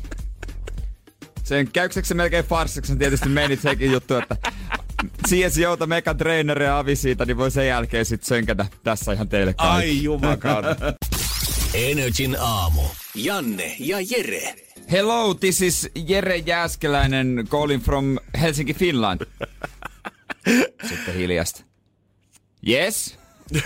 [1.44, 4.36] Sen käykseksi melkein farsiksi tietysti meni sekin juttu, että
[5.28, 9.30] CS Jouta Mega Trainer ja Avi siitä, niin voi sen jälkeen sitten sönkätä tässä ihan
[9.30, 9.76] teille kaikille.
[9.76, 10.64] Ai jumakaan.
[11.74, 12.82] Energin aamu.
[13.16, 14.56] Janne ja Jere.
[14.92, 19.22] Hello, this is Jere Jääskeläinen calling from Helsinki, Finland.
[20.90, 21.71] Sitten hiljasta.
[22.67, 23.21] Yes?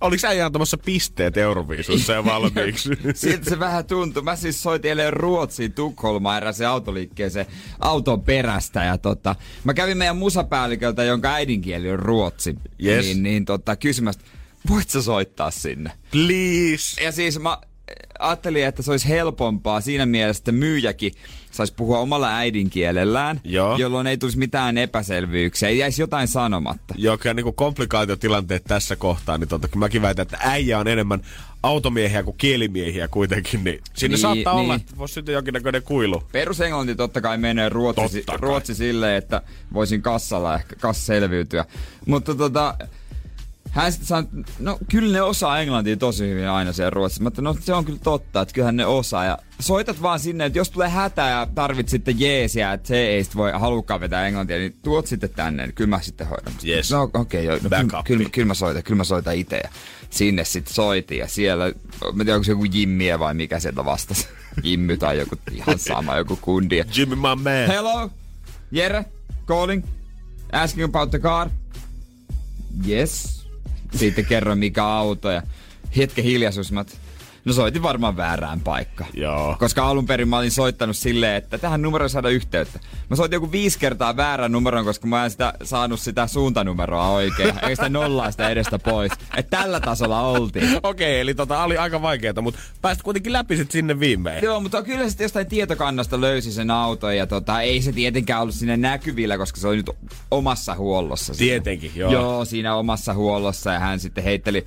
[0.00, 2.90] Oliko äijä antamassa pisteet Euroviisussa ja valmiiksi?
[3.14, 4.22] Siltä se vähän tuntuu.
[4.22, 7.46] Mä siis soitin eilen Ruotsiin Tukholmaan eräseen autoliikkeeseen
[7.78, 8.84] auton perästä.
[8.84, 12.54] Ja tota, mä kävin meidän musapäälliköltä, jonka äidinkieli on ruotsi.
[12.84, 13.04] Yes.
[13.04, 14.24] Niin, niin tota, kysymästä,
[14.70, 15.92] voit sä soittaa sinne?
[16.10, 17.04] Please.
[17.04, 17.58] Ja siis mä
[18.18, 21.12] ajattelin, että se olisi helpompaa siinä mielessä, että myyjäkin
[21.56, 23.76] saisi puhua omalla äidinkielellään, Joo.
[23.76, 26.94] jolloin ei tulisi mitään epäselvyyksiä, ei jäisi jotain sanomatta.
[26.96, 31.20] Joo, kyllä niin komplikaatiotilanteet tässä kohtaa, niin totta, mäkin väitän, että äijä on enemmän
[31.62, 34.64] automiehiä kuin kielimiehiä kuitenkin, niin sinne Niin, saattaa niin.
[34.64, 36.22] olla, että voisi syntyä jonkinnäköinen kuilu.
[36.32, 38.40] Perusenglanti totta kai menee ruotsi, Totta kai.
[38.40, 39.42] ruotsi silleen, että
[39.72, 41.64] voisin kassalla ehkä kassa selviytyä.
[42.06, 42.74] Mutta tota,
[43.70, 47.22] hän sitten sanoi, että no kyllä ne osaa englantia tosi hyvin aina siellä Ruotsissa.
[47.22, 49.24] Mä että no se on kyllä totta, että kyllähän ne osaa.
[49.24, 53.24] Ja soitat vaan sinne, että jos tulee hätä ja tarvit sitten jeesiä, että se ei
[53.24, 56.52] sit voi halukkaan vetää englantia, niin tuot sitten tänne, niin kyllä mä sitten hoidan.
[56.66, 56.90] Yes.
[56.90, 58.06] No okei, okay, joo, no, kyllä, Backup.
[58.06, 59.56] kyllä, kyllä, mä soitan, kyllä mä soitan itse.
[59.56, 59.68] Ja
[60.10, 61.70] sinne sitten soitin ja siellä, mä
[62.10, 64.28] en tiedä onko se joku Jimmiä vai mikä sieltä vastasi.
[64.62, 66.84] Jimmy tai joku ihan sama, joku kundi.
[66.96, 67.66] Jimmy, my man.
[67.68, 68.10] Hello,
[68.70, 69.04] Jere,
[69.46, 69.84] calling,
[70.52, 71.50] asking about the car.
[72.88, 73.45] Yes.
[73.96, 75.42] Sitten kerron mikä auto ja
[75.96, 76.72] hetken hiljaisuus.
[76.72, 76.84] Mä,
[77.46, 79.10] no soitin varmaan väärään paikkaan.
[79.14, 79.56] Joo.
[79.58, 82.80] Koska alun perin mä olin soittanut silleen, että tähän numeroon saada yhteyttä.
[83.10, 87.48] Mä soitin joku viisi kertaa väärän numeron, koska mä en sitä saanut sitä suuntanumeroa oikein.
[87.48, 89.12] Eikä sitä nollaa sitä edestä pois.
[89.36, 90.80] Että tällä tasolla oltiin.
[90.82, 94.44] Okei, eli tota oli aika vaikeeta, mutta pääsit kuitenkin läpi sit sinne viimein.
[94.44, 98.54] Joo, mutta kyllä sitten jostain tietokannasta löysi sen auton ja tota, ei se tietenkään ollut
[98.54, 99.90] sinne näkyvillä, koska se oli nyt
[100.30, 101.34] omassa huollossa.
[101.34, 101.48] siinä.
[101.48, 102.12] Tietenkin, joo.
[102.12, 104.66] Joo, siinä omassa huollossa ja hän sitten heitteli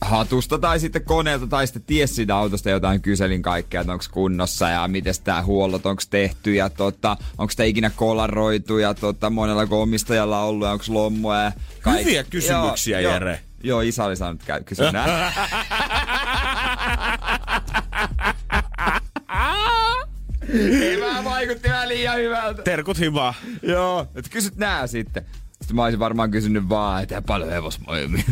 [0.00, 4.68] hatusta tai sitten koneelta tai sitten ties siitä autosta jotain kyselin kaikkea, että onko kunnossa
[4.68, 9.66] ja miten tämä huollot, onko tehty ja tota, onko sitä ikinä kolaroitu ja tota, monella
[9.70, 12.04] omistajalla ollut ja onko lommoa ja kaikki.
[12.04, 13.30] Hyviä kysymyksiä, joo, Jere.
[13.30, 14.92] Joo, joo, isä oli saanut käy- kysyä.
[20.82, 22.62] Ei vähän vaikutti vähän liian hyvältä.
[22.62, 23.34] Terkut hyvä.
[23.62, 25.26] Joo, että kysyt nää sitten.
[25.64, 28.22] Sitten mä olisin varmaan kysynyt vaan, että paljon hevosmoimia.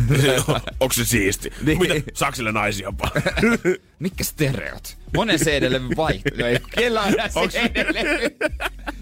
[0.79, 1.53] Onko se siisti?
[1.65, 1.79] Niin.
[1.79, 1.93] Mitä?
[2.13, 3.57] Saako sille naisia paljon?
[3.99, 4.97] Mitkä stereot?
[5.15, 6.45] Monen CD-levy vaihtuu.
[6.45, 8.35] Ei, Kellä on Onks- CD-levy?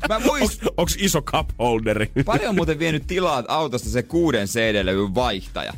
[0.10, 0.70] Mä muistan.
[0.78, 2.12] Onko iso cup holderi?
[2.26, 5.74] Paljon on muuten vienyt tilaa autosta se kuuden CD-levyn vaihtaja.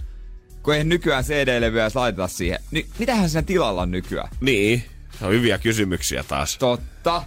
[0.63, 2.59] Kun ei nykyään CD-levyä laiteta siihen.
[2.71, 4.29] Niin mitähän siinä tilalla on nykyään?
[4.41, 4.83] niin,
[5.21, 6.57] on hyviä kysymyksiä taas.
[6.57, 7.23] Totta,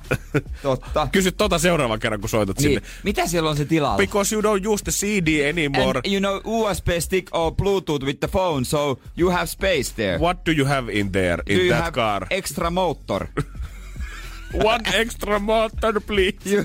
[0.62, 1.09] totta.
[1.12, 2.88] Kysy tota seuraavan kerran, kun soitat Niin, sinne.
[3.03, 3.96] mitä siellä on se tilalla?
[3.96, 6.01] Because you don't use the CD anymore.
[6.05, 10.18] And you know USB stick or Bluetooth with the phone, so you have space there.
[10.18, 12.27] What do you have in there, in Do you that have car?
[12.31, 13.27] extra motor?
[14.64, 16.37] One extra motor, please.
[16.44, 16.64] you,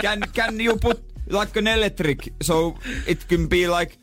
[0.00, 2.74] can can you put like an electric so
[3.06, 3.96] it can be like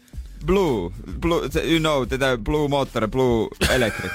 [0.45, 4.11] blue, blue you know, tätä blue motor, blue electric.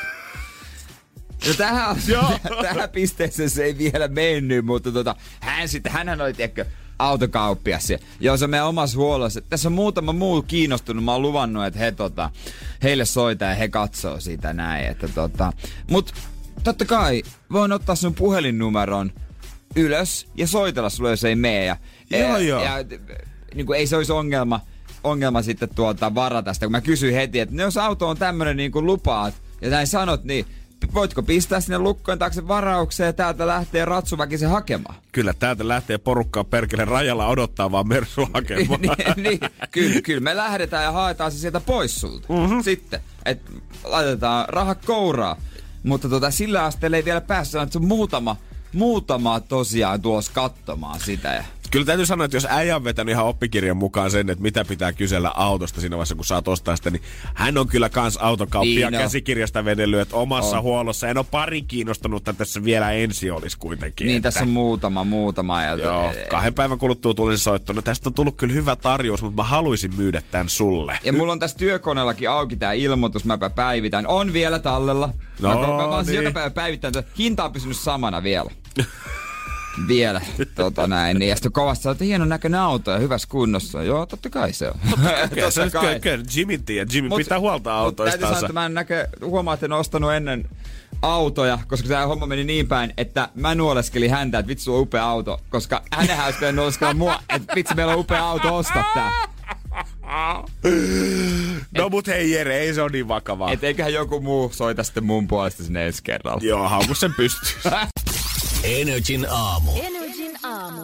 [1.46, 1.96] No tähän,
[2.62, 6.64] tähän pisteeseen se ei vielä mennyt, mutta tota, hän sitten, hänhän oli, tiedätkö,
[6.98, 7.88] autokauppias.
[8.20, 9.40] Joo, se on meidän omassa huollossa.
[9.40, 11.05] Tässä on muutama muu kiinnostunut.
[11.05, 12.31] Mä oon luvannut, että he, tota,
[12.83, 14.87] heille soittaa ja he katsoo sitä näin.
[14.87, 15.52] Että, tota.
[15.90, 16.14] Mut
[16.64, 19.12] totta kai voin ottaa sun puhelinnumeron
[19.76, 21.64] ylös ja soitella sulle, jos ei mene.
[21.64, 21.76] Ja,
[22.11, 22.64] Joo, ja, joo.
[22.64, 22.72] ja
[23.55, 24.61] niin kuin ei se olisi ongelma,
[25.05, 28.57] ongelma sitten tuolta varata sitä, kun mä kysyin heti, että no jos auto on tämmönen
[28.57, 30.46] niin kuin lupaat ja näin sanot, niin
[30.95, 34.95] voitko pistää sinne lukkojen taakse varaukseen ja täältä lähtee ratsuväki se hakemaan?
[35.12, 38.81] Kyllä täältä lähtee porukkaa perkele rajalla odottaa vaan Mersu hakemaan.
[38.81, 39.40] niin, niin,
[39.71, 42.33] kyllä, kyllä me lähdetään ja haetaan se sieltä pois sulta.
[42.33, 42.62] Mm-hmm.
[42.62, 43.53] Sitten, että
[43.85, 45.37] laitetaan raha kouraa.
[45.83, 48.37] Mutta tota, sillä asteella ei vielä päässyt, että se on muutama,
[48.73, 51.35] muutama tosiaan tuossa katsomaan sitä.
[51.35, 54.64] Ja kyllä täytyy sanoa, että jos äijä on vetänyt ihan oppikirjan mukaan sen, että mitä
[54.64, 57.02] pitää kysellä autosta siinä vaiheessa, kun saat ostaa sitä, niin
[57.35, 60.62] hän on kyllä kans autokauppia Niin käsikirjasta vedellyt, että omassa On.
[60.62, 61.08] huollossa.
[61.08, 64.06] En ole pari kiinnostunut, että tässä vielä ensi olisi kuitenkin.
[64.06, 64.26] Niin, että...
[64.26, 65.62] tässä on muutama, muutama.
[65.62, 67.72] Ja Joo, kahden päivän kuluttua tuli se soitto.
[67.72, 70.98] No tästä on tullut kyllä hyvä tarjous, mutta mä haluaisin myydä tämän sulle.
[71.04, 74.06] Ja mulla on tässä työkoneellakin auki tää ilmoitus, mäpä päivitän.
[74.06, 75.12] On vielä tallella.
[75.40, 76.14] No mä, mä, mä, niin.
[76.14, 78.50] joka päivä päivittänyt, että hinta on pysynyt samana vielä.
[79.88, 80.20] vielä,
[80.54, 81.18] tota näin.
[81.18, 83.82] Niin, ja sitten kovasti sanoo, että hienon näköinen auto ja hyvässä kunnossa.
[83.82, 84.74] Joo, totta kai se on.
[85.50, 86.90] Se nyt kyllä, Jimmy tiedä.
[86.94, 90.12] Jimmy Mut- pitää huolta Mut täytyy sanoa, että mä en näkö, huomaa, että en ostanut
[90.12, 90.48] ennen
[91.02, 95.04] autoja, koska tämä homma meni niin päin, että mä nuoleskelin häntä, että vitsi, on upea
[95.04, 99.11] auto, koska hänenhän olisi pitänyt nuoleskella mua, että vitsi, meillä on upea auto, osta tää.
[101.78, 103.52] No mut hei Jere, ei se ole niin vakavaa.
[103.52, 106.40] Et eiköhän joku muu soita sitten mun puolesta sinne ensi kerralla.
[106.42, 107.70] Joo, hauku sen pystyy.
[108.64, 109.70] Energin aamu.
[109.83, 110.83] Energin aamu.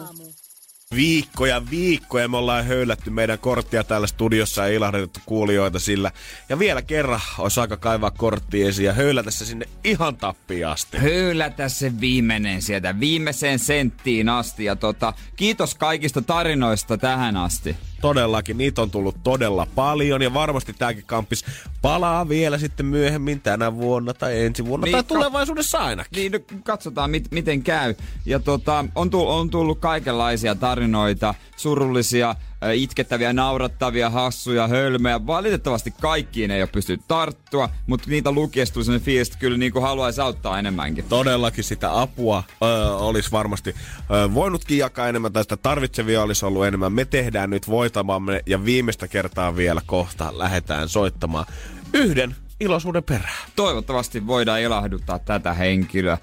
[0.95, 6.11] viikkoja, viikkoja me ollaan höylätty meidän korttia täällä studiossa ja ilahdutettu kuulijoita sillä.
[6.49, 10.97] Ja vielä kerran olisi aika kaivaa kortti esiin ja höylätä se sinne ihan tappiin asti.
[10.97, 14.65] höylätä se viimeinen sieltä viimeiseen senttiin asti.
[14.65, 17.77] Ja tota, kiitos kaikista tarinoista tähän asti.
[18.01, 21.45] Todellakin, niitä on tullut todella paljon ja varmasti tämäkin kampis
[21.81, 26.15] palaa vielä sitten myöhemmin tänä vuonna tai ensi vuonna Niin, tai tulevaisuudessa ainakin.
[26.15, 27.95] Niin, no, katsotaan mit, miten käy.
[28.25, 32.35] Ja tota, on, tullut, on tullut kaikenlaisia tarinoita, surullisia,
[32.73, 35.27] itkettäviä, naurattavia, hassuja, hölmöjä.
[35.27, 39.71] Valitettavasti kaikkiin ei ole pystynyt tarttua, mutta niitä lukiessa tuli sellainen fiilis, että kyllä niin
[39.71, 41.05] kuin haluaisi auttaa enemmänkin.
[41.09, 43.75] Todellakin sitä apua ö, olisi varmasti
[44.11, 46.93] ö, voinutkin jakaa enemmän tai sitä tarvitsevia olisi ollut enemmän.
[46.93, 51.45] Me tehdään nyt voitamamme ja viimeistä kertaa vielä kohta lähdetään soittamaan
[51.93, 53.49] yhden iloisuuden perään.
[53.55, 56.17] Toivottavasti voidaan ilahduttaa tätä henkilöä.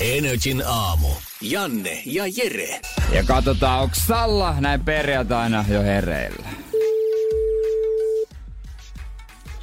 [0.00, 1.08] Energin aamu.
[1.40, 2.80] Janne ja Jere.
[3.12, 6.48] Ja katsotaan, onko Salla näin perjantaina jo hereillä.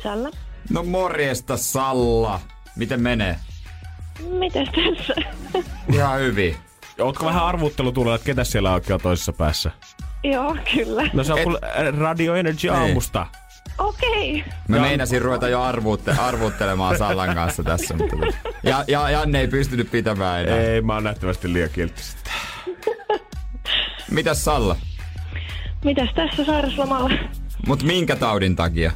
[0.04, 0.30] Salla.
[0.70, 2.40] No morjesta Salla.
[2.76, 3.36] Miten menee?
[4.40, 5.14] Mites tässä?
[5.94, 6.56] Ihan hyvin.
[7.00, 9.72] Ootko vähän arvuttelutulella, että ketä siellä oikein on toisessa päässä?
[10.24, 11.10] Joo, kyllä.
[11.14, 13.26] No se on Et- Radio Energy aamusta.
[13.78, 14.44] Okei.
[14.68, 17.94] Mä meinasin ruveta jo arvuutte, arvuuttelemaan Sallan kanssa tässä.
[17.94, 18.16] Mutta...
[18.64, 20.58] Ja, ja Janne ei pystynyt pitämään enää.
[20.58, 22.02] Ei, mä oon nähtävästi liian kiltti.
[24.12, 24.76] Mitäs Salla?
[25.84, 27.10] Mitäs tässä sairaslomalla?
[27.68, 28.92] Mut minkä taudin takia?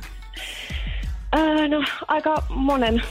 [1.32, 3.02] Ää, no, aika monen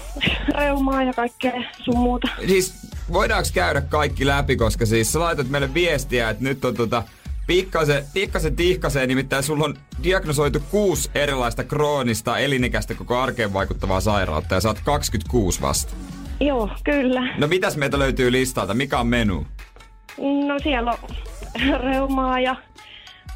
[0.55, 1.53] reumaa ja kaikkea
[1.85, 2.29] sun muuta.
[2.47, 7.03] Siis voidaanko käydä kaikki läpi, koska siis sä laitat meille viestiä, että nyt on tota
[7.49, 14.55] pikkasen, pikkasen tihkaseen, nimittäin sulla on diagnosoitu kuusi erilaista kroonista, elinikäistä koko arkeen vaikuttavaa sairautta
[14.55, 15.95] ja sä oot 26 vasta.
[16.41, 17.37] Joo, kyllä.
[17.39, 18.75] No mitäs meiltä löytyy listalta?
[18.75, 19.47] Mikä on menu?
[20.47, 20.99] No siellä on
[21.81, 22.57] reumaa ja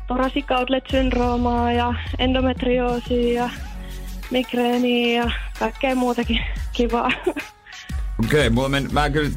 [0.07, 3.51] thoracic outlet syndroomaa ja endometrioosia ja
[4.31, 6.41] migreeniä ja kaikkea muutakin
[6.73, 7.11] kivaa.
[7.27, 9.31] Okei, okay, mulla men, mä kyllä...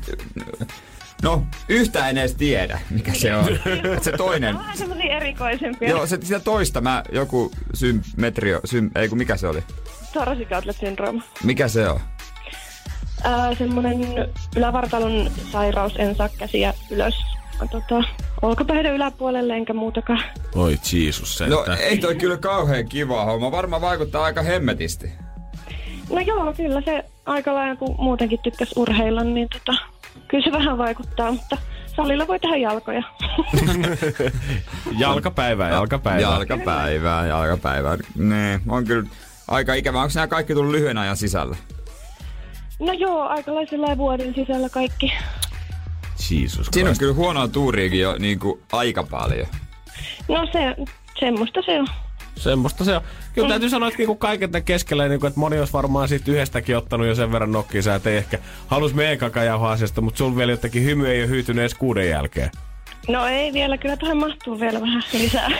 [1.23, 3.45] No, yhtä en edes tiedä, mikä se on.
[3.97, 4.57] Et se toinen.
[4.57, 5.89] Vähän semmosia erikoisempia.
[5.89, 9.63] Joo, se, sitä toista mä, joku symmetrio, sym, ei kun mikä se oli?
[10.13, 11.21] Thoracic outlet syndrooma.
[11.43, 11.99] Mikä se on?
[13.23, 13.99] Ää, semmonen
[14.55, 17.15] ylävartalon sairaus, en saa käsiä ylös
[17.71, 18.03] tota,
[18.41, 20.23] olkapäiden yläpuolelle enkä muutakaan.
[20.55, 21.77] Oi Jeesus No sentään.
[21.79, 23.51] ei toi kyllä kauhean kiva homma.
[23.51, 25.11] Varmaan vaikuttaa aika hemmetisti.
[26.09, 29.77] No joo, kyllä se aika lailla kun muutenkin tykkäs urheilla, niin tota,
[30.27, 31.57] kyllä se vähän vaikuttaa, mutta
[31.95, 33.03] salilla voi tehdä jalkoja.
[34.99, 36.21] Jalkapäivää, jalkapäivää.
[36.21, 37.97] Jalkapäivää, jalkapäivää.
[38.17, 39.09] Nee, on kyllä
[39.47, 40.01] aika ikävä.
[40.01, 41.55] Onko nämä kaikki tullut lyhyen ajan sisällä?
[42.79, 45.13] no joo, aikalaisella vuoden sisällä kaikki.
[46.31, 49.47] Jeesus Siinä on kyllä huonoa tuuriikin jo niin kuin aika paljon.
[50.27, 50.75] No se,
[51.19, 51.87] semmoista se on.
[52.35, 53.01] Semmosta se on.
[53.33, 56.77] Kyllä täytyy sanoa, että niinku kaiken tämän keskellä, niinku, että moni olisi varmaan siitä yhdestäkin
[56.77, 60.37] ottanut jo sen verran nokkiin, sä et ei ehkä halus meidän kakajauhaa asiasta, mutta sun
[60.37, 62.51] vielä jotenkin hymy ei ole hyytynyt edes kuuden jälkeen.
[63.07, 65.49] No ei vielä, kyllä tähän mahtuu vielä vähän lisää.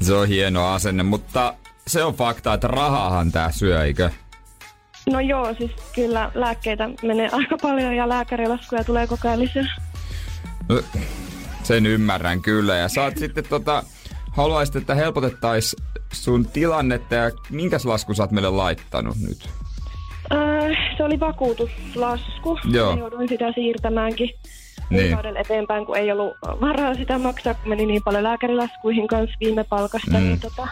[0.00, 1.54] Se on hieno asenne, mutta
[1.86, 4.10] se on fakta, että rahahan tää syö, eikö?
[5.12, 9.76] no joo, siis kyllä lääkkeitä menee aika paljon ja lääkärilaskuja tulee koko ajan lisää.
[10.68, 10.82] No,
[11.62, 12.76] sen ymmärrän kyllä.
[12.76, 13.82] Ja oot sitten tota,
[14.36, 15.76] haluaisit, että helpotettais
[16.12, 19.48] sun tilannetta ja minkäs lasku sä oot meille laittanut nyt?
[20.32, 22.58] Öö, se oli vakuutuslasku.
[22.72, 22.96] Joo.
[22.98, 24.30] Jouduin sitä siirtämäänkin
[24.90, 25.16] Niin.
[25.36, 30.10] eteenpäin, kun ei ollut varaa sitä maksaa, kun meni niin paljon lääkärilaskuihin kanssa viime palkasta.
[30.18, 30.24] Mm.
[30.24, 30.68] Niin, tota,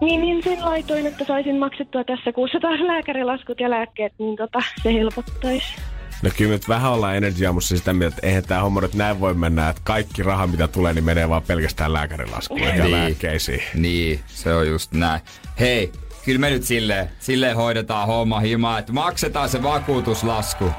[0.00, 4.58] niin, niin sen laitoin, että saisin maksettua tässä kuussa taas lääkärilaskut ja lääkkeet, niin tota,
[4.82, 5.74] se helpottaisi.
[6.22, 9.20] No kyllä nyt vähän ollaan Energy Aamussa sitä mieltä, että eihän tämä homma nyt näin
[9.20, 12.90] voi mennä, että kaikki raha mitä tulee, niin menee vaan pelkästään lääkärilaskuun ja Niin.
[12.92, 13.62] lääkkeisiin.
[13.74, 15.20] Niin, se on just näin.
[15.60, 15.92] Hei,
[16.24, 20.72] kyllä me nyt silleen, silleen hoidetaan homma himaa, että maksetaan se vakuutuslasku.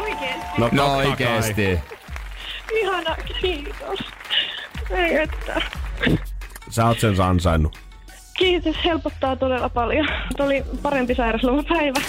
[0.00, 0.46] Oikeesti.
[0.58, 1.06] No kai.
[1.06, 1.78] oikeesti.
[2.82, 3.98] Ihana, kiitos.
[4.90, 5.62] Ei että.
[6.70, 7.78] Sä oot sen ansainnut.
[8.38, 10.08] Kiitos, helpottaa todella paljon.
[10.36, 12.00] Tuo oli parempi sairaslomapäivä.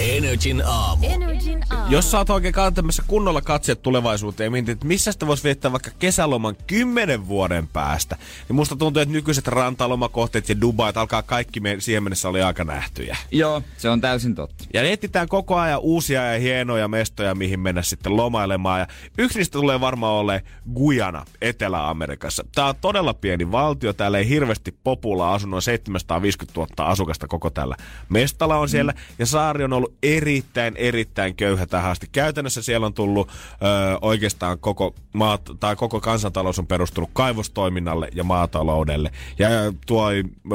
[0.00, 1.06] Energin aamu.
[1.06, 1.92] Energin aamu.
[1.92, 5.72] Jos sä oot oikein kantamassa kunnolla katseet tulevaisuuteen ja mietit, että missä sitä voisi viettää
[5.72, 8.16] vaikka kesäloman kymmenen vuoden päästä,
[8.48, 12.64] niin musta tuntuu, että nykyiset rantalomakohteet ja Dubait alkaa kaikki me- siihen mennessä oli aika
[12.64, 13.16] nähtyjä.
[13.30, 14.64] Joo, se on täysin totta.
[14.74, 18.80] Ja etsitään koko ajan uusia ja hienoja mestoja, mihin mennä sitten lomailemaan.
[18.80, 18.86] Ja
[19.18, 20.42] yksi niistä tulee varmaan ole
[20.74, 22.44] Guyana Etelä-Amerikassa.
[22.54, 23.92] Tämä on todella pieni valtio.
[23.92, 27.76] Täällä ei hirveästi populaa asu, noin 750 000 asukasta koko tällä
[28.08, 28.94] mestalla on siellä.
[29.18, 32.08] Ja saari on ollut erittäin, erittäin köyhä tähän asti.
[32.12, 38.24] Käytännössä siellä on tullut ö, oikeastaan koko, maat, tai koko kansantalous on perustunut kaivostoiminnalle ja
[38.24, 39.10] maataloudelle.
[39.38, 39.48] Ja
[39.86, 40.08] tuo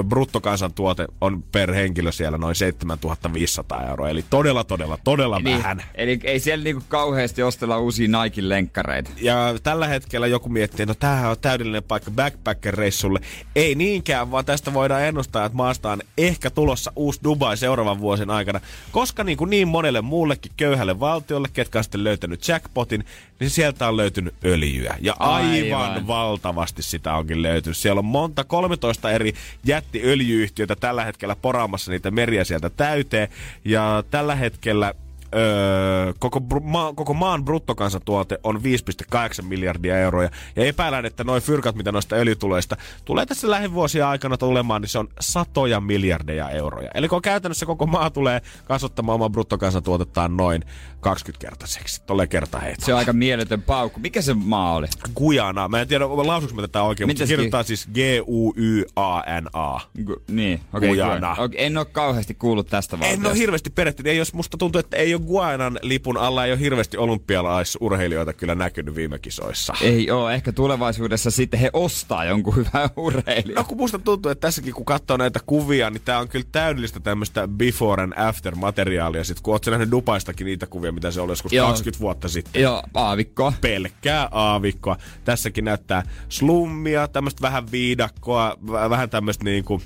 [0.04, 4.10] bruttokansantuote on per henkilö siellä noin 7500 euroa.
[4.10, 5.84] Eli todella, todella, todella vähän.
[5.96, 9.12] Eli ei siellä niinku kauheasti ostella uusia Nike lenkkareita.
[9.22, 13.20] Ja tällä hetkellä joku miettii, no tämähän on täydellinen paikka backpacker-reissulle.
[13.56, 18.30] Ei niinkään, vaan tästä voidaan ennustaa, että maasta on ehkä tulossa uusi Dubai seuraavan vuosien
[18.30, 18.62] aikana.
[19.02, 23.06] Koska niin, kuin niin monelle muullekin köyhälle valtiolle, ketkä on sitten löytänyt jackpotin,
[23.40, 24.96] niin sieltä on löytynyt öljyä.
[25.00, 26.08] Ja aivan, Aivan.
[26.08, 27.78] valtavasti sitä onkin löytynyt.
[27.78, 29.34] Siellä on monta, 13 eri
[29.66, 33.28] jättiöljyyhtiötä tällä hetkellä poraamassa niitä meriä sieltä täyteen.
[33.66, 34.94] Ja tällä hetkellä
[35.36, 40.30] öö, koko, br- maa, koko maan bruttokansantuote on 5,8 miljardia euroa.
[40.56, 45.00] Ja epäilään, että noin fyrkat, mitä noista öljytuloista tulee tässä lähivuosien aikana tulemaan, niin se
[45.00, 46.92] on satoja miljardeja euroja.
[46.94, 50.62] Eli kun käytännössä koko maa tulee kasvattamaan oman bruttokansantuotettaan noin
[51.08, 52.04] 20-kertaiseksi.
[52.06, 52.86] Tolleen kerta heitä.
[52.86, 54.00] Se on aika mieletön paukku.
[54.00, 54.88] Mikä se maa oli?
[55.16, 55.68] Guyana.
[55.68, 59.80] Mä en tiedä, lausuks mä tätä oikein, mutta se Mitäs kirjoittaa siis G-U-Y-A-N-A.
[60.00, 60.90] Gu- niin, okei.
[60.90, 61.32] Guyana.
[61.32, 63.30] Okay, en ole kauheasti kuullut tästä En valtiosta.
[63.30, 64.12] ole hirveästi perehtynyt.
[64.12, 68.56] Ei jos musta tuntuu, että ei ole Guanan lipun alla, ei ole hirveästi olympialaisurheilijoita kyllä
[68.56, 69.74] näkynyt viime kisoissa.
[69.82, 73.56] Ei oo, ehkä tulevaisuudessa sitten he ostaa jonkun hyvän urheilijan.
[73.56, 77.00] No kun musta tuntuu, että tässäkin kun katsoo näitä kuvia, niin tää on kyllä täydellistä
[77.00, 79.24] tämmöistä before and after materiaalia.
[79.24, 81.68] Sitten kun oot sä nähnyt Dubaistakin niitä kuvia, mitä se oli joskus Joo.
[81.68, 82.62] 20 vuotta sitten.
[82.62, 83.54] Joo, aavikkoa.
[83.62, 84.98] pelkkää aavikkoa.
[85.24, 88.58] Tässäkin näyttää slummia, tämmöistä vähän viidakkoa,
[88.90, 89.82] vähän tämmöistä niinku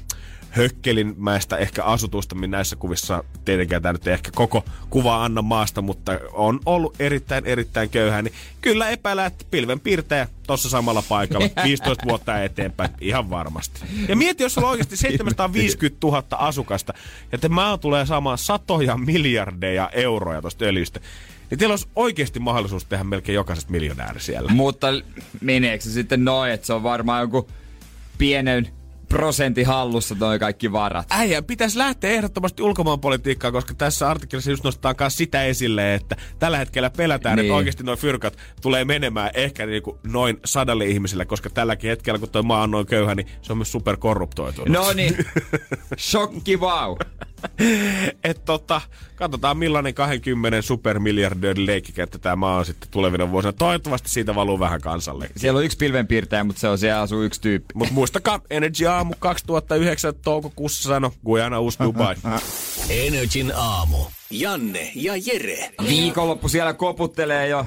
[0.55, 5.81] hökkelinmäistä ehkä asutusta, minä näissä kuvissa tietenkään tämä nyt ei ehkä koko kuva anna maasta,
[5.81, 11.49] mutta on ollut erittäin, erittäin köyhää, niin kyllä epäillä, että pilven piirtäjä tuossa samalla paikalla
[11.63, 13.81] 15 vuotta eteenpäin, ihan varmasti.
[14.07, 16.93] Ja mieti, jos on oikeasti 750 000 asukasta,
[17.31, 20.99] ja te maa tulee saamaan satoja miljardeja euroja tuosta öljystä,
[21.49, 24.51] niin teillä olisi oikeasti mahdollisuus tehdä melkein jokaisesta miljonääri siellä.
[24.51, 24.87] Mutta
[25.41, 27.49] meneekö se sitten noin, että se on varmaan joku
[28.17, 28.69] pienen
[29.09, 31.07] prosentin hallussa toi kaikki varat?
[31.09, 36.57] Äijä, pitäisi lähteä ehdottomasti ulkomaanpolitiikkaan, koska tässä artikkelissa just nostetaan myös sitä esille, että tällä
[36.57, 37.45] hetkellä pelätään, niin.
[37.45, 42.29] Että oikeasti noin fyrkat tulee menemään ehkä niinku noin sadalle ihmiselle, koska tälläkin hetkellä, kun
[42.29, 44.69] tuo maa on noin köyhä, niin se on myös superkorruptoitunut.
[44.69, 45.17] No niin,
[45.97, 46.95] shokki wow.
[48.23, 48.81] Et tota,
[49.15, 53.53] katsotaan millainen 20 supermiljardöörin leikkikenttä tämä maa on sitten tulevina vuosina.
[53.53, 55.29] Toivottavasti siitä valuu vähän kansalle.
[55.37, 57.73] Siellä on yksi pilvenpiirtäjä, mutta se on siellä asuu yksi tyyppi.
[57.73, 62.15] Mutta muistakaa, Energy Aamu 2009 toukokuussa sano, Guyana uusi Dubai.
[62.89, 63.97] Energin aamu.
[64.29, 65.73] Janne ja Jere.
[65.87, 67.65] Viikonloppu siellä koputtelee jo.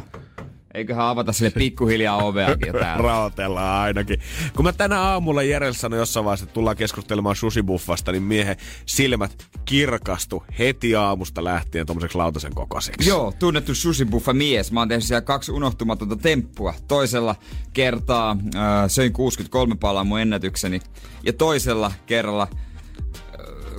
[0.79, 3.03] Eiköhän avata sille pikkuhiljaa oveakin täällä.
[3.03, 4.21] Raotellaan ainakin.
[4.57, 9.47] Kun mä tänä aamulla Jerelle sanoin jossain vaiheessa, että tullaan keskustelemaan sushibuffasta, niin miehen silmät
[9.64, 13.09] kirkastu heti aamusta lähtien tommoseksi lautasen kokoiseksi.
[13.09, 14.73] Joo, tunnettu sushibuffa mies.
[14.73, 16.75] Mä oon tehnyt siellä kaksi unohtumatonta temppua.
[16.88, 17.37] Toisella
[17.73, 20.81] kertaa äh, söin 63 palaa mun ennätykseni.
[21.23, 22.49] Ja toisella kerralla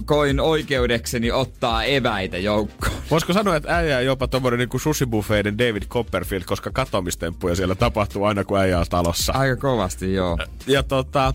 [0.06, 2.94] koin oikeudekseni ottaa eväitä joukkoon.
[3.12, 8.24] Voisiko sanoa, että äijä on jopa tommonen niin sushibuffeiden David Copperfield, koska katomistemppuja siellä tapahtuu
[8.24, 9.34] aina, kun äijä on talossa.
[9.34, 10.38] Aika kovasti, joo.
[10.68, 11.34] Ja tota,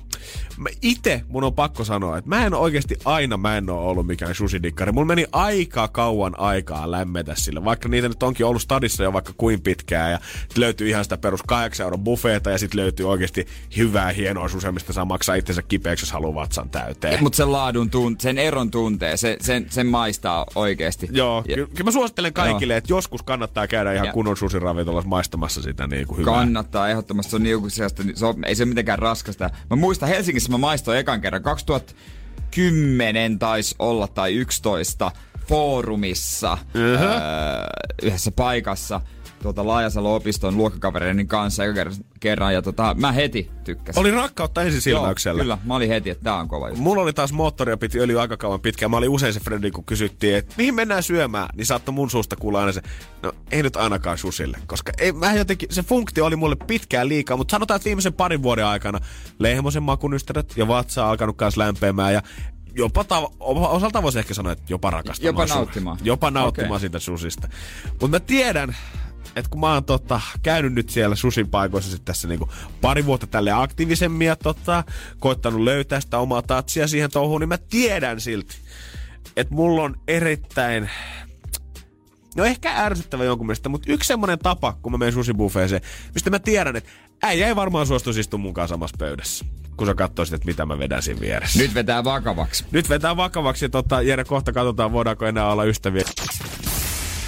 [0.56, 4.06] mä ite mun on pakko sanoa, että mä en oikeasti aina mä en oo ollut
[4.06, 4.92] mikään susidikkari.
[4.92, 9.32] Mulla meni aika kauan aikaa lämmetä sille, vaikka niitä nyt onkin ollut stadissa jo vaikka
[9.36, 10.10] kuin pitkään.
[10.10, 10.18] Ja
[10.56, 13.46] löytyy ihan sitä perus 8 euron buffeeta ja sitten löytyy oikeasti
[13.76, 17.22] hyvää hienoa susia, mistä saa maksaa itsensä kipeäksi, jos haluaa vatsan täyteen.
[17.22, 21.08] Mutta sen laadun tunt, sen eron tuntee, se, sen, sen maistaa oikeesti.
[21.12, 25.08] Joo, Ja ky- kyllä mä suosittelen kaikille, että joskus kannattaa käydä ihan Ja- kunnon susiravintolassa
[25.08, 26.34] maistamassa sitä niin kuin hyvää.
[26.34, 29.50] Kannattaa ehdottomasti, se on niinku se on, ei se mitenkään raskasta.
[29.70, 35.12] Mä muistan Helsingissä mä maistoin ekan kerran 2010 taisi olla tai 11
[35.48, 36.98] foorumissa öö,
[38.02, 39.00] yhdessä paikassa
[39.44, 44.00] tuota Laajasalo-opiston luokkakavereiden kanssa eka kerran, ja tota, mä heti tykkäsin.
[44.00, 45.38] Oli rakkautta ensisilmäyksellä.
[45.38, 46.82] Joo, kyllä, mä olin heti, että tää on kova juttu.
[46.82, 48.90] Mulla oli taas moottoria piti öljy aika kauan pitkään.
[48.90, 52.36] Mä olin usein se frendi, kun kysyttiin, että mihin mennään syömään, niin saattoi mun suusta
[52.36, 52.82] kuulla aina se,
[53.22, 54.58] no ei nyt ainakaan susille.
[54.66, 58.42] Koska ei, mä jotenkin, se funktio oli mulle pitkään liikaa, mutta sanotaan, että viimeisen parin
[58.42, 58.98] vuoden aikana
[59.38, 62.22] lehmosen makunystärät ja vatsa on alkanut kanssa lämpeämään ja
[62.76, 65.34] jopa tav- osalta voisi ehkä sanoa, että jopa rakastamaan.
[65.34, 65.98] Jopa nauttimaan.
[66.02, 66.80] Jopa nauttimaan okay.
[66.80, 67.48] siitä susista.
[67.90, 68.76] Mutta mä tiedän,
[69.36, 72.48] että kun mä oon tota, käynyt nyt siellä susin paikoissa sit tässä niinku
[72.80, 74.84] pari vuotta tälle aktiivisemmin ja tota,
[75.18, 78.56] koittanut löytää sitä omaa tatsia siihen touhuun, niin mä tiedän silti,
[79.36, 80.90] että mulla on erittäin
[82.36, 85.82] No ehkä ärsyttävä jonkun mielestä, mutta yksi semmonen tapa, kun mä menen susibufeeseen,
[86.14, 86.90] mistä mä tiedän, että
[87.22, 89.44] äijä ei varmaan suostuisi istua munkaan samassa pöydässä
[89.76, 91.58] kun sä katsoisit, että mitä mä vedän siinä vieressä.
[91.58, 92.64] Nyt vetää vakavaksi.
[92.70, 96.04] Nyt vetää vakavaksi ja tota, Jere, kohta katsotaan, voidaanko enää olla ystäviä.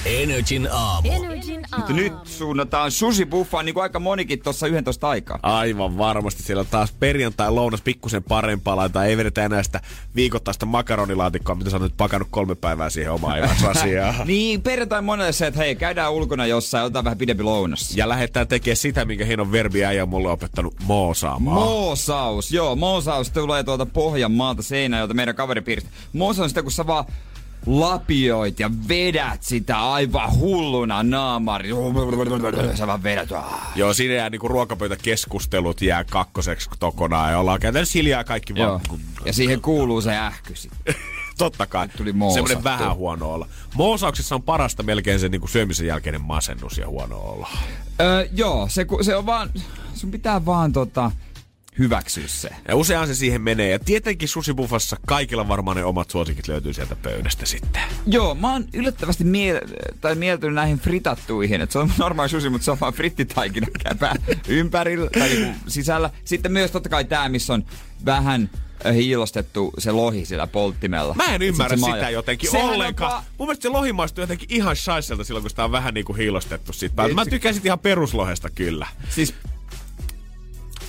[0.07, 1.09] Energin aamu.
[1.13, 1.77] Energin aamu.
[1.77, 5.39] Mutta nyt suunnataan susibuffaan niin kuin aika monikin tuossa 11 aikaa.
[5.43, 6.43] Aivan varmasti.
[6.43, 8.77] Siellä on taas perjantai lounas pikkusen parempaa.
[8.77, 9.81] Laitetaan ei vedetä enää sitä
[10.17, 14.15] viikoittaista makaronilaatikkoa, mitä sä oot nyt pakannut kolme päivää siihen omaan asiaan.
[14.27, 17.97] niin, perjantai monelle se, että hei, käydään ulkona jossain, otetaan vähän pidempi lounas.
[17.97, 21.57] Ja lähdetään tekemään sitä, minkä hienon verbi äijä mulle opettanut moosaamaan.
[21.61, 22.77] Moosaus, joo.
[22.77, 25.91] Moosaus tulee tuolta Pohjanmaalta Seinäjältä meidän kaveripiiristä.
[26.13, 27.05] Moosaus on sitä, kun sä vaan
[27.67, 31.71] lapioit ja vedät sitä aivan hulluna naamari.
[32.75, 33.29] Sä vaan vedät.
[33.75, 38.81] Joo, siinä jää niinku ruokapöytäkeskustelut jää kakkoseksi kokonaan ja ollaan käytännössä hiljaa kaikki vaan.
[39.25, 40.55] Ja siihen kuuluu se ähky
[41.39, 41.89] Totta kai.
[41.89, 43.49] Tuli Semmoinen vähän huono olla.
[43.75, 47.49] Moosauksessa on parasta melkein se niinku syömisen jälkeinen masennus ja huono olla.
[48.01, 49.51] Öö, joo, se, se on vaan,
[49.95, 51.11] sun pitää vaan tota,
[51.79, 52.49] hyväksyä se.
[52.69, 53.71] Ja usein se siihen menee.
[53.71, 57.83] Ja tietenkin susibuffassa kaikilla varmaan ne omat suosikit löytyy sieltä pöydästä sitten.
[58.07, 61.61] Joo, mä oon yllättävästi miel- tai mieltynyt näihin fritattuihin.
[61.61, 64.15] Että se on normaali susi, mutta se on vaan frittitaikina käpää
[64.49, 66.11] ympärillä tai niinku sisällä.
[66.25, 67.65] Sitten myös totta kai tää, missä on
[68.05, 68.51] vähän
[68.87, 71.15] äh, hiilostettu se lohi sillä polttimella.
[71.15, 72.11] Mä en ymmärrä sitä maja.
[72.11, 73.13] jotenkin Sehän ollenkaan.
[73.13, 76.13] Va- Mun mielestä se lohi maistuu jotenkin ihan shaiselta silloin, kun sitä on vähän niinku
[76.15, 77.09] hiilostettu siitä.
[77.15, 78.87] Mä tykkäsin ihan peruslohesta kyllä.
[79.09, 79.35] Siis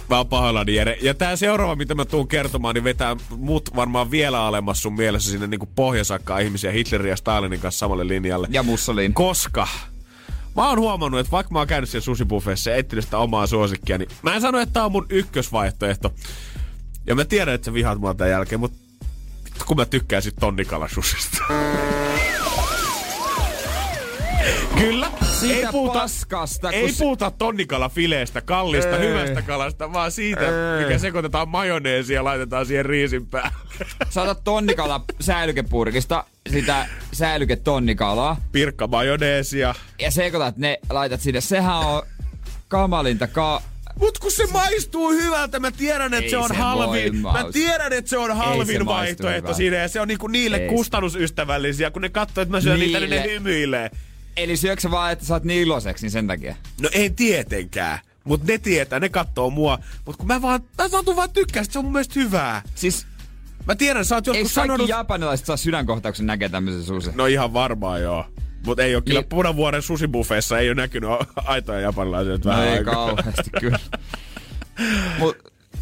[0.10, 0.98] Mä oon pahoillani, Jere.
[1.02, 5.32] Ja tää seuraava, mitä mä tuun kertomaan, niin vetää mut varmaan vielä alemmas sun mielessä
[5.32, 8.48] sinne niinku pohjasakkaa ihmisiä Hitlerin ja Stalinin kanssa samalle linjalle.
[8.52, 9.14] Ja Mussolin.
[9.14, 9.68] Koska
[10.56, 13.98] Mä oon huomannut, että vaikka mä oon käynyt siellä susibuffeessa ja etsinyt sitä omaa suosikkia,
[13.98, 16.14] niin mä en sano, että tää on mun ykkösvaihtoehto.
[17.08, 18.78] Ja mä tiedän, että sä vihaat mua tämän jälkeen, mutta
[19.66, 21.38] kun mä tykkään sit tonnikalasusista.
[24.80, 25.12] Kyllä.
[25.40, 26.72] Siitä ei puhuta, paskasta.
[26.72, 26.98] Ei se...
[27.04, 29.08] puhuta tonnikala fileestä, kallista, ei.
[29.10, 30.86] hyvästä kalasta, vaan siitä, ei.
[30.86, 33.58] mikä sekoitetaan majoneesia ja laitetaan siihen riisin päälle.
[34.10, 38.42] Saatat tonnikala säilykepurkista, sitä säilyketonnikalaa.
[38.52, 39.76] Pirkka majoneesia.
[40.00, 41.42] Ja sekoitat ne, laitat sinne.
[41.42, 42.04] Sehän on
[42.68, 43.62] kamalinta ka-
[44.00, 47.16] Mut kun se maistuu hyvältä, mä tiedän, että se on se halvin.
[47.16, 50.70] Mä tiedän, että se on halvin se vaihtoehto siinä ja se on niinku niille Ei
[50.70, 53.00] kustannusystävällisiä, kun ne katsoo, että mä syön niille.
[53.00, 53.92] niitä, niin ne hymyilee.
[54.38, 56.56] Eli syöksä vaan, että sä oot niin iloiseksi, niin sen takia?
[56.82, 58.00] No ei tietenkään.
[58.24, 59.80] Mut ne tietää, ne katsoo mua.
[60.06, 62.62] Mut kun mä vaan, mä saatun vaan tykkää, se on mun mielestä hyvää.
[62.76, 63.08] Siis
[63.68, 64.78] Mä tiedän, sä oot joskus Eikö sanonut...
[64.78, 67.12] kaikki japanilaiset saa sydänkohtauksen näkee tämmöisen susi?
[67.16, 68.26] No ihan varmaan joo.
[68.66, 69.30] Mutta ei ole kyllä niin.
[69.30, 72.38] punavuoren susibuffeissa ei ole näkynyt aitoja japanilaisia.
[72.46, 73.80] No ei kauheasti kyllä.
[75.20, 75.38] Mut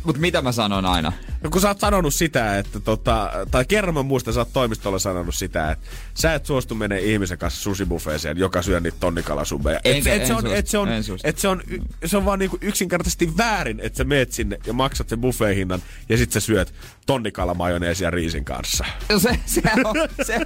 [0.06, 1.14] Mut mitä mä sanon aina?
[1.44, 5.00] No kun sä oot sanonut sitä, että tota, tai kerran mä muistan, sä oot toimistolla
[5.00, 9.80] sanonut sitä, että sä et suostu menee ihmisen kanssa susibuffeeseen, joka syö niitä tonnikalasubeja.
[9.84, 10.90] Et, et, se on, et se on,
[11.24, 11.62] et se on,
[12.06, 16.18] se on vaan niinku yksinkertaisesti väärin, että sä meet sinne ja maksat sen buffeehinnan ja
[16.18, 16.74] sit sä syöt
[17.06, 18.86] tonnikalamajoneesia riisin kanssa.
[19.10, 20.40] No se, se, on, se,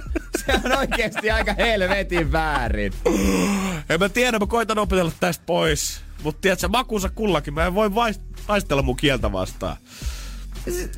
[0.46, 2.92] se on oikeesti aika helvetin väärin.
[3.90, 6.00] En mä tiedä, mä koitan opetella tästä pois.
[6.22, 7.54] Mutta tiedätkö, makuunsa kullakin.
[7.54, 7.90] Mä en voi
[8.46, 9.76] taistella mun kieltä vastaan.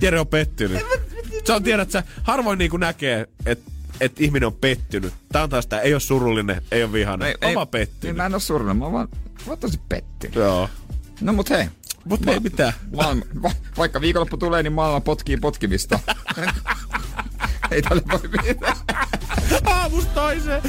[0.00, 0.82] Jere on pettynyt.
[1.44, 3.70] Se on, tiedät sä, harvoin niinku näkee, että
[4.00, 5.14] et ihminen on pettynyt.
[5.32, 7.28] Tää on taas tää, ei ole surullinen, ei ole vihainen.
[7.28, 8.02] Ei, ei, pettynyt.
[8.02, 9.08] Niin mä en ole surullinen, mä oon vaan,
[9.46, 10.36] mä tosi pettynyt.
[10.36, 10.68] Joo.
[11.20, 11.66] No mut hei.
[12.04, 12.72] Mut ei mitään.
[12.96, 15.98] Maailma, va, vaikka viikonloppu tulee, niin maailma potkii potkimista.
[17.70, 18.76] ei tälle voi mitään.
[19.64, 20.62] Aamusta toiseen.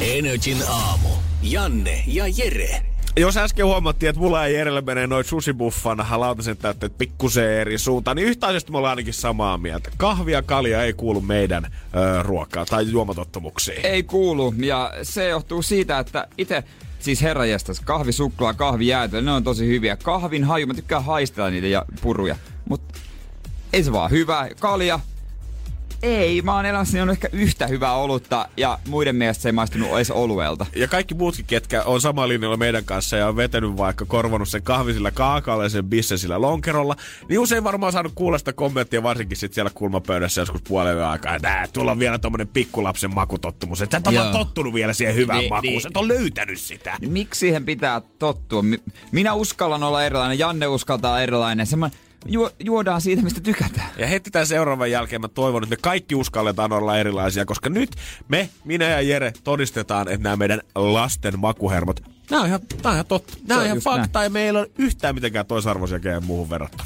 [0.00, 1.08] Energin aamu.
[1.42, 2.95] Janne ja Jere.
[3.20, 8.16] Jos äsken huomattiin, että mulla ei Jerelle menee noin susibuffan lautasen täytteet pikkusen eri suuntaan,
[8.16, 9.90] niin yhtä asiasta me ollaan ainakin samaa mieltä.
[9.96, 13.86] Kahvia ja kalja ei kuulu meidän ö, ruokaa tai juomatottumuksiin.
[13.86, 16.64] Ei kuulu, ja se johtuu siitä, että itse
[16.98, 19.96] Siis herranjestas, kahvi, suklaa, kahvi, jäätelö, ne on tosi hyviä.
[19.96, 22.36] Kahvin haju, mä tykkään haistella niitä ja puruja.
[22.68, 22.94] Mutta
[23.72, 24.48] ei se vaan hyvä.
[24.60, 25.00] Kalja,
[26.02, 29.96] ei, mä oon elämässäni on ehkä yhtä hyvää olutta ja muiden mielestä se ei maistunut
[29.96, 30.66] edes oluelta.
[30.76, 34.62] Ja kaikki muutkin, ketkä on sama linjalla meidän kanssa ja on vetänyt vaikka korvanut sen
[34.62, 36.96] kahvisilla kaakaalla ja sen bissesillä lonkerolla,
[37.28, 41.68] niin usein varmaan saanut kuulla sitä kommenttia varsinkin sit siellä kulmapöydässä joskus puolen aikaa, että
[41.72, 45.48] tulla on vielä tommonen pikkulapsen makutottumus, että sä et ole tottunut vielä siihen hyvään Niin,
[45.50, 45.80] makuun, niin.
[45.82, 46.96] sä et ole löytänyt sitä.
[47.00, 48.62] Niin miksi siihen pitää tottua?
[48.62, 48.82] Mi-
[49.12, 51.66] Minä uskallan olla erilainen, Janne uskaltaa erilainen.
[51.66, 53.90] Semmoinen ju- juodaan siitä, mistä tykätään.
[53.98, 57.90] Ja heti tämän seuraavan jälkeen mä toivon, että me kaikki uskalletaan olla erilaisia, koska nyt
[58.28, 62.00] me, minä ja Jere todistetaan, että nämä meidän lasten makuhermot,
[62.30, 63.32] nämä on ihan, nämä on ihan totta.
[63.48, 66.84] Nämä on on ihan fakta ja meillä on yhtään mitenkään toisarvoisia kehen muuhun verrattuna.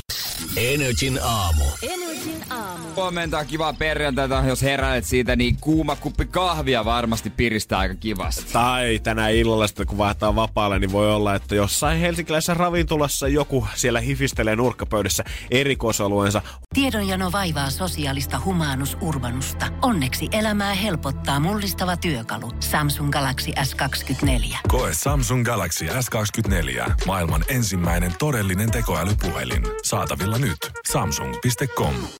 [0.57, 1.65] Energin aamu.
[1.83, 2.89] Energin aamu.
[2.97, 4.43] Huomenta, kivaa perjantaita.
[4.47, 8.53] Jos heräilet siitä, niin kuuma kuppi kahvia varmasti piristää aika kivasti.
[8.53, 13.67] Tai tänä illalla sitten, kun vaihtaa vapaalle, niin voi olla, että jossain helsinkiläisessä ravintolassa joku
[13.75, 16.43] siellä hifistelee nurkkapöydässä erikoisolueensa.
[16.75, 19.67] Tiedonjano vaivaa sosiaalista humanus urbanusta.
[19.83, 22.53] Onneksi elämää helpottaa mullistava työkalu.
[22.61, 24.57] Samsung Galaxy S24.
[24.69, 26.93] Koe Samsung Galaxy S24.
[27.07, 29.63] Maailman ensimmäinen todellinen tekoälypuhelin.
[29.83, 30.71] Saatavilla nyt.
[30.89, 32.11] Samsung.com.